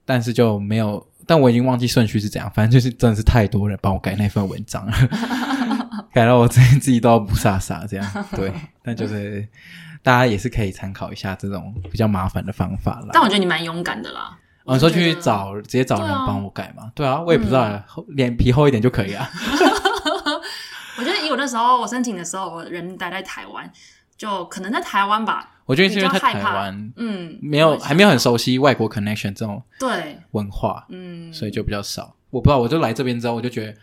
[0.05, 4.93] 但是就没有，但我已经忘记顺序是怎样，反正就是真的是太多人帮我改那份文章了，
[6.15, 9.47] 改到我自己自己都要不傻傻这样， 对，但就是
[10.03, 13.09] 大家也是可以参考一下这种比较麻烦的方法啦。
[13.13, 19.29] 但我觉得你蛮勇敢的啦，我、哦、说去找直接找人帮我改嘛，对啊，对啊，我也不知道，嗯、脸皮厚一点就可以啊。
[21.39, 23.71] 那时候我申请的时候，我人待在台湾，
[24.17, 25.55] 就可能在台湾吧。
[25.65, 32.15] 我觉得是因为在台湾，嗯，没有还没有很熟悉外国 connection 这种对文化，嗯，所以就比较少。
[32.31, 33.75] 我不知道，我就来这边之后，我就觉得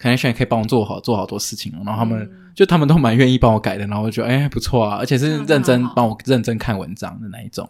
[0.00, 7.68] connection 可以帮我做好做好多事情，然后他们、嗯、就他们都蛮愿意帮我改的，然后我就觉得哎不错啊，而且是认真帮我认真看文章的那一种。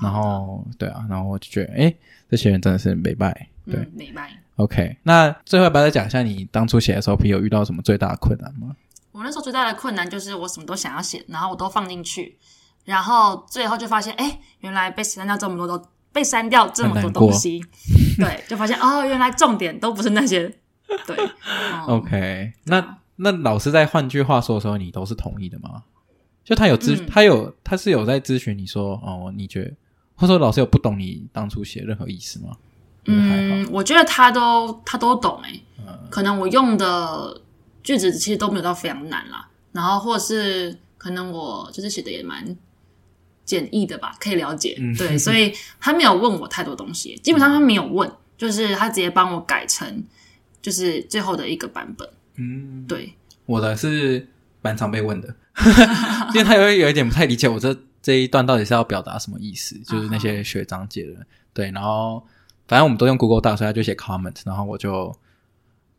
[0.00, 1.94] 然后对啊，然后我就觉得哎，
[2.30, 4.30] 这些人真的是没败，对，没败。
[4.56, 8.74] OK，那最后要不要再讲一下你当初写 SOP 有遇到什么最大的困难吗？
[9.12, 12.36] 我那时候最大的困难就是我什么都想要写，然后我都放进去，
[12.84, 15.82] 然后最后就发现，哎，原来被删掉这么多，都
[16.12, 17.62] 被删掉这么多东西，
[18.18, 20.48] 对，就发现哦，原来重点都不是那些，
[21.06, 21.16] 对。
[21.16, 25.84] 嗯、OK，那那老师在换句话说的时候，你都是同意的吗？
[26.44, 29.74] 就他有咨，嗯、他有他是有在咨询你说，哦，你觉得，
[30.14, 32.56] 或者说老师有不懂你当初写任何意思吗？
[33.06, 37.40] 嗯，我觉得他都他都懂诶，嗯、可能我用的
[37.82, 42.56] 句子其实都没有到非常难啦，然后或者是可能我就是写的也蛮
[43.44, 50.02] 简易的吧，可以了解，嗯、对，所以他没有问我太多东西，基本上他没有问，就是他直接帮我改成
[50.60, 54.28] 就是最后的一个版本，嗯，对，我的是
[54.62, 55.32] 蛮常被问的，
[56.34, 61.22] 因为他有有一点不太理解我这这一段到底是要表达什么意思，就是那些学长姐的，啊、
[61.54, 62.26] 对，然后。
[62.66, 65.14] 反正我们都用 Google Docs，所以他就写 comment，然后我就，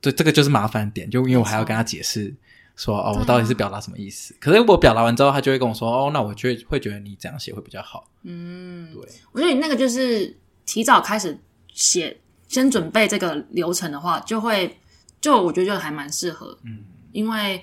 [0.01, 2.33] 对这个就是麻烦点，就因为我还要跟他解释
[2.75, 4.35] 说，说哦，我到底是表达什么意思。
[4.39, 8.09] 可是我表达完之后，他就会跟我说，哦，那我就会觉得你这样写会比较好。
[8.23, 11.37] 嗯，对，我觉得你那个就是提早开始
[11.73, 14.77] 写，先准备这个流程的话，就会，
[15.21, 16.57] 就我觉得就还蛮适合。
[16.63, 17.61] 嗯，因为。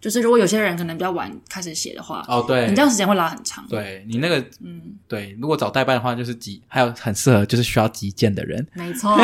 [0.00, 3.66] 就是如果有些人可能比较晚开始写的话，哦对，你这样时间会拉很长。
[3.68, 8.66] 对你那个，嗯，对，如果找代办的话，就是急，还有很适合就是需要急件的人。
[8.72, 9.14] 没错，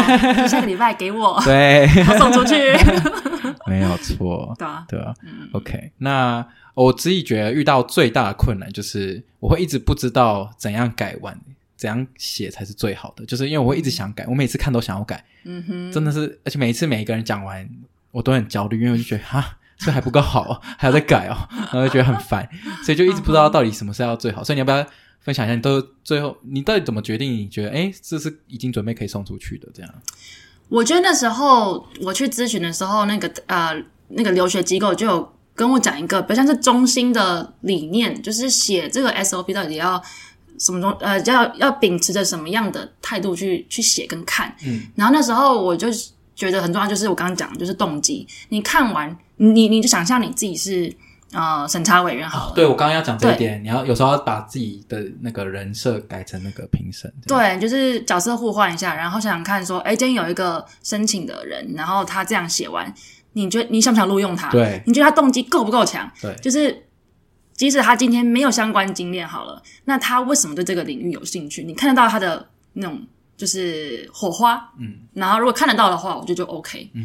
[0.47, 2.55] 下个礼拜给我，对， 我送出去。
[3.67, 5.15] 没有错，对啊，对啊。
[5.23, 11.41] 嗯，OK，那我自己觉得遇到最大的困难就是我会一直不知道怎样改完，
[11.77, 17.67] 怎样写才是最好的，就是因为我会一直想改，我每次看都想要改，嗯哼，真的是，而且每一次每一个人讲完，
[18.11, 19.57] 我都很焦虑，因为我就觉得哈。
[19.79, 21.37] 这还不够好， 还要再改哦，
[21.73, 22.49] 然后就觉得很烦，
[22.85, 24.43] 所以就一直不知道到底什么是要最好。
[24.43, 24.85] 所以你要不要
[25.21, 27.33] 分享一下，你都最后你到底怎么决定？
[27.33, 29.93] 你觉得哎，这是已经准备可以送出去的这样？
[30.69, 33.75] 我觉得那时候我去咨询的时候，那个呃
[34.09, 40.03] 那个留学机构就有跟我讲一个，比较像是中心的理念，就是写这个 SOP 到底要
[40.59, 44.55] 什么中呃要要秉持着什么样的态度去去写跟看。
[44.65, 45.89] 嗯，然后那时候我就
[46.37, 48.25] 觉得很重要，就是我刚刚讲的就是动机。
[48.51, 50.95] 你看完，你你就想象你自己是。
[51.33, 52.53] 呃，审查委员好了。
[52.53, 57.13] 哦、对，我刚刚要讲这一点，你要有时候要把自己的那个人设改成那个评审。
[57.27, 62.91] 对，就是角色互换一下，然后想想看，说，哎，今天有一个申请的人，然后他这样写完，
[63.33, 64.49] 你觉得你想不想录用他？
[64.51, 66.09] 对，你觉得他动机够不够强？
[66.23, 66.87] 对，就是
[67.55, 71.65] 即使他今天没有相关经验好了，那他为什么对这个领域有兴趣？
[71.65, 73.05] 你看得到他的那种
[73.37, 77.05] 就是火花，嗯，然后如果看得到的话，我觉得就 OK，嗯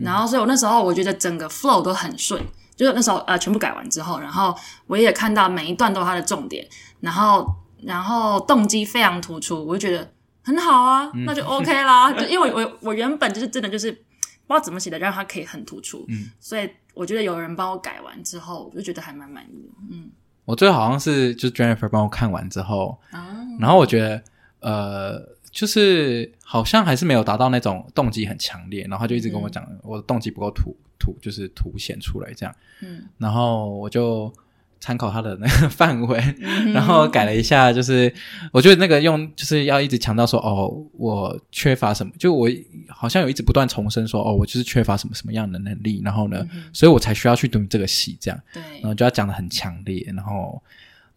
[0.00, 2.42] 哼，然后所以我那时候我觉得整个 flow 都很顺。
[2.76, 4.54] 就是那时候，呃，全部改完之后，然后
[4.86, 6.64] 我也看到每一段都有它的重点，
[7.00, 7.44] 然后，
[7.82, 10.08] 然后动机非常突出，我就觉得
[10.44, 12.12] 很好啊，那就 OK 啦。
[12.14, 14.04] 就因为我我我原本就是真的就是不知
[14.46, 20.08] 道怎么写的，让它可以很突出，嗯，所以我觉得有人帮我改完之后，我就觉得还蛮满意的，嗯。
[20.44, 24.22] 我最后好像是就是 Jennifer 帮我看完之后，啊，然后我觉得，
[24.60, 25.36] 呃。
[25.58, 32.54] 就是好像还是没有达到那种动机很强烈，然后他就一直跟我讲，我的动机不够突突，就是凸显出来这样。
[32.80, 34.32] 嗯，然后我就
[34.78, 38.14] 参考他的那个范围，嗯、然后改了一下，就是
[38.52, 42.48] 我觉得那个用就是要一直强调说，哦，我缺乏什么，就我
[42.88, 48.40] 好像有一直不断重申说，哦，我就是缺乏什么什么样的能力，然后呢，嗯、所以我才需要去读这个戏这样。
[48.52, 50.62] 对，然后就要讲的很强烈，然后。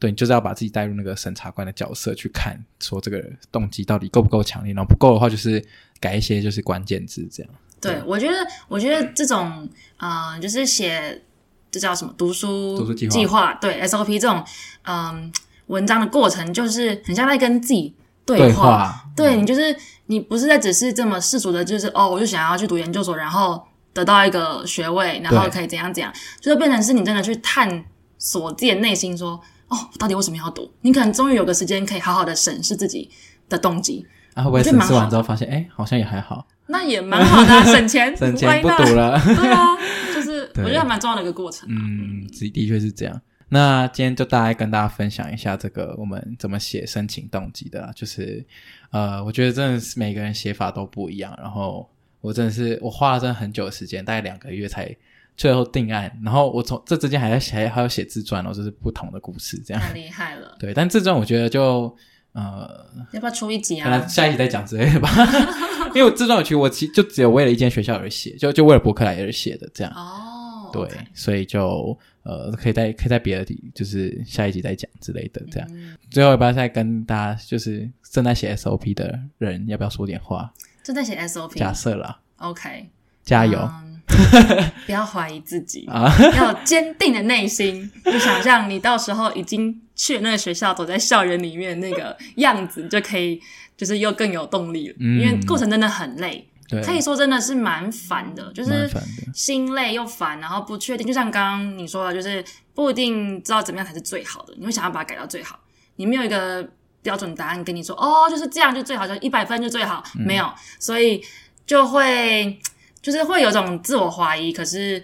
[0.01, 5.63] 对，你就是要把自己带入那个审查官的角色去看，说这个动机到底够不够强烈，然后不够的话，就是
[5.99, 7.51] 改一些就是关键字这样。
[7.79, 8.37] 对，对我觉得，
[8.67, 11.21] 我觉得这种，嗯、呃，就是写
[11.69, 14.43] 这叫什么读书读书计划，计划对 SOP 这种，
[14.85, 15.31] 嗯、呃，
[15.67, 17.93] 文章的过程，就是很像在跟自己
[18.25, 18.45] 对话。
[18.45, 19.75] 对，话对你就是
[20.07, 27.85] 你不是在只是这么世俗的，就是哦，我就想要去读研究所，然后得到一个学位，然后可以怎样怎样，对就变成是你真的去探
[28.17, 29.39] 索自己的内心，说。
[29.71, 30.69] 哦，到底为什么要读？
[30.81, 33.09] 你可能终于有个时间可以好好的审视自己
[33.47, 34.05] 的动机。
[34.33, 36.45] 啊，会不会审视完之后发现，哎，好像也还好。
[36.67, 39.19] 那也蛮好的， 省钱，省钱不读了。
[39.23, 39.75] 对啊，
[40.13, 41.67] 就是 我觉得还蛮重要的一个过程。
[41.69, 43.21] 嗯，的确是这样。
[43.49, 47.91] 那今天就大概跟大家分享一下这个我们怎么写申请动机的啦。
[47.95, 48.45] 就是
[48.91, 51.37] 呃，我觉得真的是每个人写法都不一样。
[51.41, 51.89] 然后
[52.21, 54.93] 我真的是我花了真的很久的时间，大概两个月才。
[55.41, 60.55] 最后定案，然后我从这之间还要写还要写自传哦，这是不同的故事，这样太厉害了。
[60.61, 61.97] 对，但自传我觉得就
[62.33, 63.85] 呃，要不要出一集啊？
[63.85, 65.09] 可能下一集再讲之类的吧。
[65.89, 69.91] 因为我自传其实我其实就只有为了一间学校而写，就就为了博客来而写的这样。
[69.95, 75.67] 哦，对.所以就呃，可以在可以在别的地，就是下一集再讲之类的这样。
[75.71, 80.53] 嗯、最后要不要再跟大家，就是正在写 SOP 的人，要不要说点话？
[80.83, 82.19] 正在写 SOP，假设啦。
[82.37, 82.87] OK，
[83.23, 83.57] 加油。
[83.57, 83.90] Um,
[84.85, 85.87] 不要怀疑自己，
[86.35, 87.89] 要有坚定的内心。
[88.05, 93.41] 就想象你到时候已经去了那个学校，走在校园里面那个样子，你就可以
[93.77, 94.95] 就是又更有动力了。
[94.99, 96.47] 嗯、因为过程真的很累，
[96.83, 98.89] 可以说真的是蛮烦的，就是
[99.33, 101.05] 心累又烦，然后不确定。
[101.05, 102.43] 就像刚刚你说的，就是
[102.73, 105.59] 不一定知道怎么样才是最好的，你会想要把它改到最好。
[105.95, 106.67] 你没有一个
[107.01, 111.23] 标准答案跟你说，哦，就是这样就最好，就一百分就最好，嗯、没有，所以
[111.65, 112.59] 就会。
[113.01, 115.03] 就是会有种自我怀疑，可是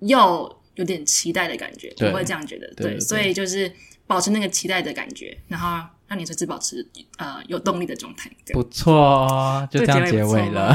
[0.00, 2.72] 又有点期待的感觉，我会这样觉得。
[2.76, 3.72] 对，所以就是
[4.06, 8.30] 保持那个期待的感觉，然后让你随时保持呃有动力的状态。
[8.52, 10.74] 不错，就这样结尾了。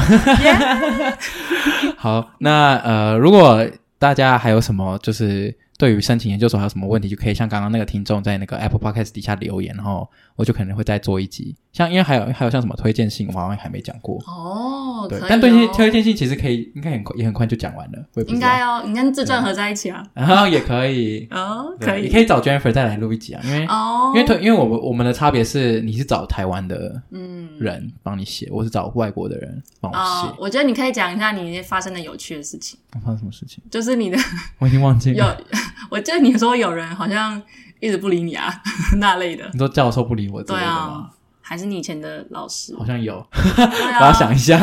[1.96, 3.66] 好，那呃，如果
[3.98, 5.56] 大家还有什么就是。
[5.78, 11.54] 对于申请研究所还有什么问题，就可以像刚刚那个听众在那个 Apple Podcast 底下留言，然后我就可能会再做一集。
[11.72, 15.06] 像因为还有还有像什么推荐信，我好像还没讲过哦。
[15.08, 18.04] 对，哦、但推荐推荐信其实可以，应该很快也很快就讲完了。
[18.26, 20.04] 应该哦，你跟自传合在一起啊？
[20.14, 30.34] 然后也可以哦，可以，你可以找 Jennifer 再来录一集啊，因为哦，因为推因为我们我们的差别是你是找台湾的嗯人帮你写，我是找外国的人帮我写。
[30.40, 32.76] 我觉得你可以讲一下你发生的有趣的事情。
[33.04, 33.62] 发生什么事情？
[33.70, 34.18] 就是你的，
[34.58, 35.38] 我已经忘记了。
[35.38, 35.58] 有。
[35.90, 37.40] 我记得你说有人好像
[37.80, 38.52] 一直不理你啊，
[38.98, 39.48] 那类的。
[39.52, 40.86] 你说教授不理我之类的吗？
[40.86, 41.10] 对啊，
[41.40, 42.74] 还是你以前的老师？
[42.78, 43.24] 好像有，
[43.56, 44.58] 我要 想一下。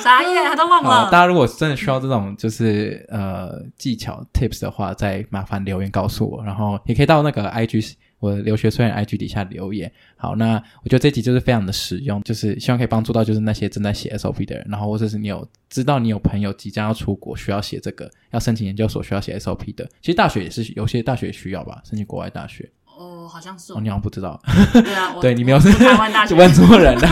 [0.00, 0.44] 啥耶？
[0.46, 1.04] 他都忘了。
[1.10, 7.94] 大家如果真的需要这种就是呃技巧 tips 的话，再麻烦留言告诉我，然后也可以到那个 IG。
[8.20, 22.68] 我的留学虽然 IG 底下留言，好，那我觉得这集就是非常的实用，就是希望可以帮助到就是那些正在写 SOP 的人，然后或者是你有知道你有朋友即将要出国需要写这个，要申请研究所需要写 SOP 的，其实大学也是有些大学需要吧，申请国外大学。
[22.98, 23.72] 哦，好像是。
[23.72, 24.40] 哦，你好像不知道。
[24.74, 27.08] 对啊， 对你没有是台湾 大学问错人了。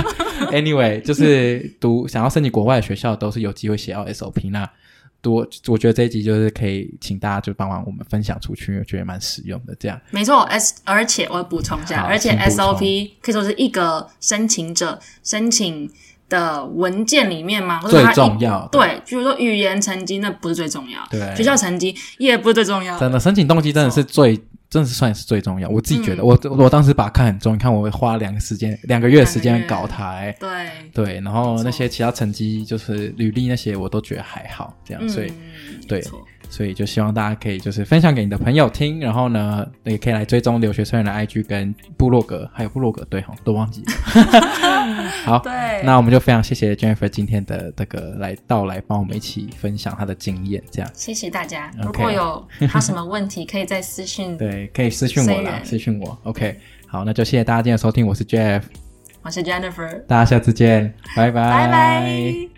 [0.50, 4.68] Anyway，就是读想要申请国外的学校都是有机会写到 SOP 那。
[5.26, 9.74] 多，我觉得这一集就是可以请大家就帮忙我们分享出去，我觉得蛮实用的。
[9.76, 15.90] 这样没错，S 而且我补充一下，而且 SOP 可以说是一个申请者申请
[16.28, 18.68] 的文件里面嘛，最重要。
[18.70, 22.96] 对，比如说语言成绩那不是最重要，对，学校成绩也不是最重要。
[22.96, 24.40] 真的，申请动机真的是最。
[24.68, 30.48] 真的是算是最重要，我自己觉得，嗯、我我当时把它看很重，你看我会花两个时间，两个月的时间搞台，对。
[30.92, 35.32] 对，然后那些其他成绩就是履历那些，我都觉得还好，这样，嗯、所以
[35.86, 36.02] 对。
[36.48, 43.92] 所以就希望大家可以就是分享给你的朋友听，然后呢，也可以来追踪留学生人的 IG 跟部落格，还有部落格，对哈，都忘记了。
[45.24, 50.90] 好，对，那我们就非常谢谢 Jennifer 今天的这个来到来帮我们一起分享她的经验，这样。
[50.94, 51.70] 谢谢大家。
[51.82, 54.36] 如果有他什么问题，可以再私信。
[54.38, 56.18] 对，可以私信我啦，私信我。
[56.22, 58.62] OK，好，那就谢谢大家今天的收听，我是 Jeff，
[59.22, 62.55] 我是 Jennifer，大家下次见，拜拜，拜拜。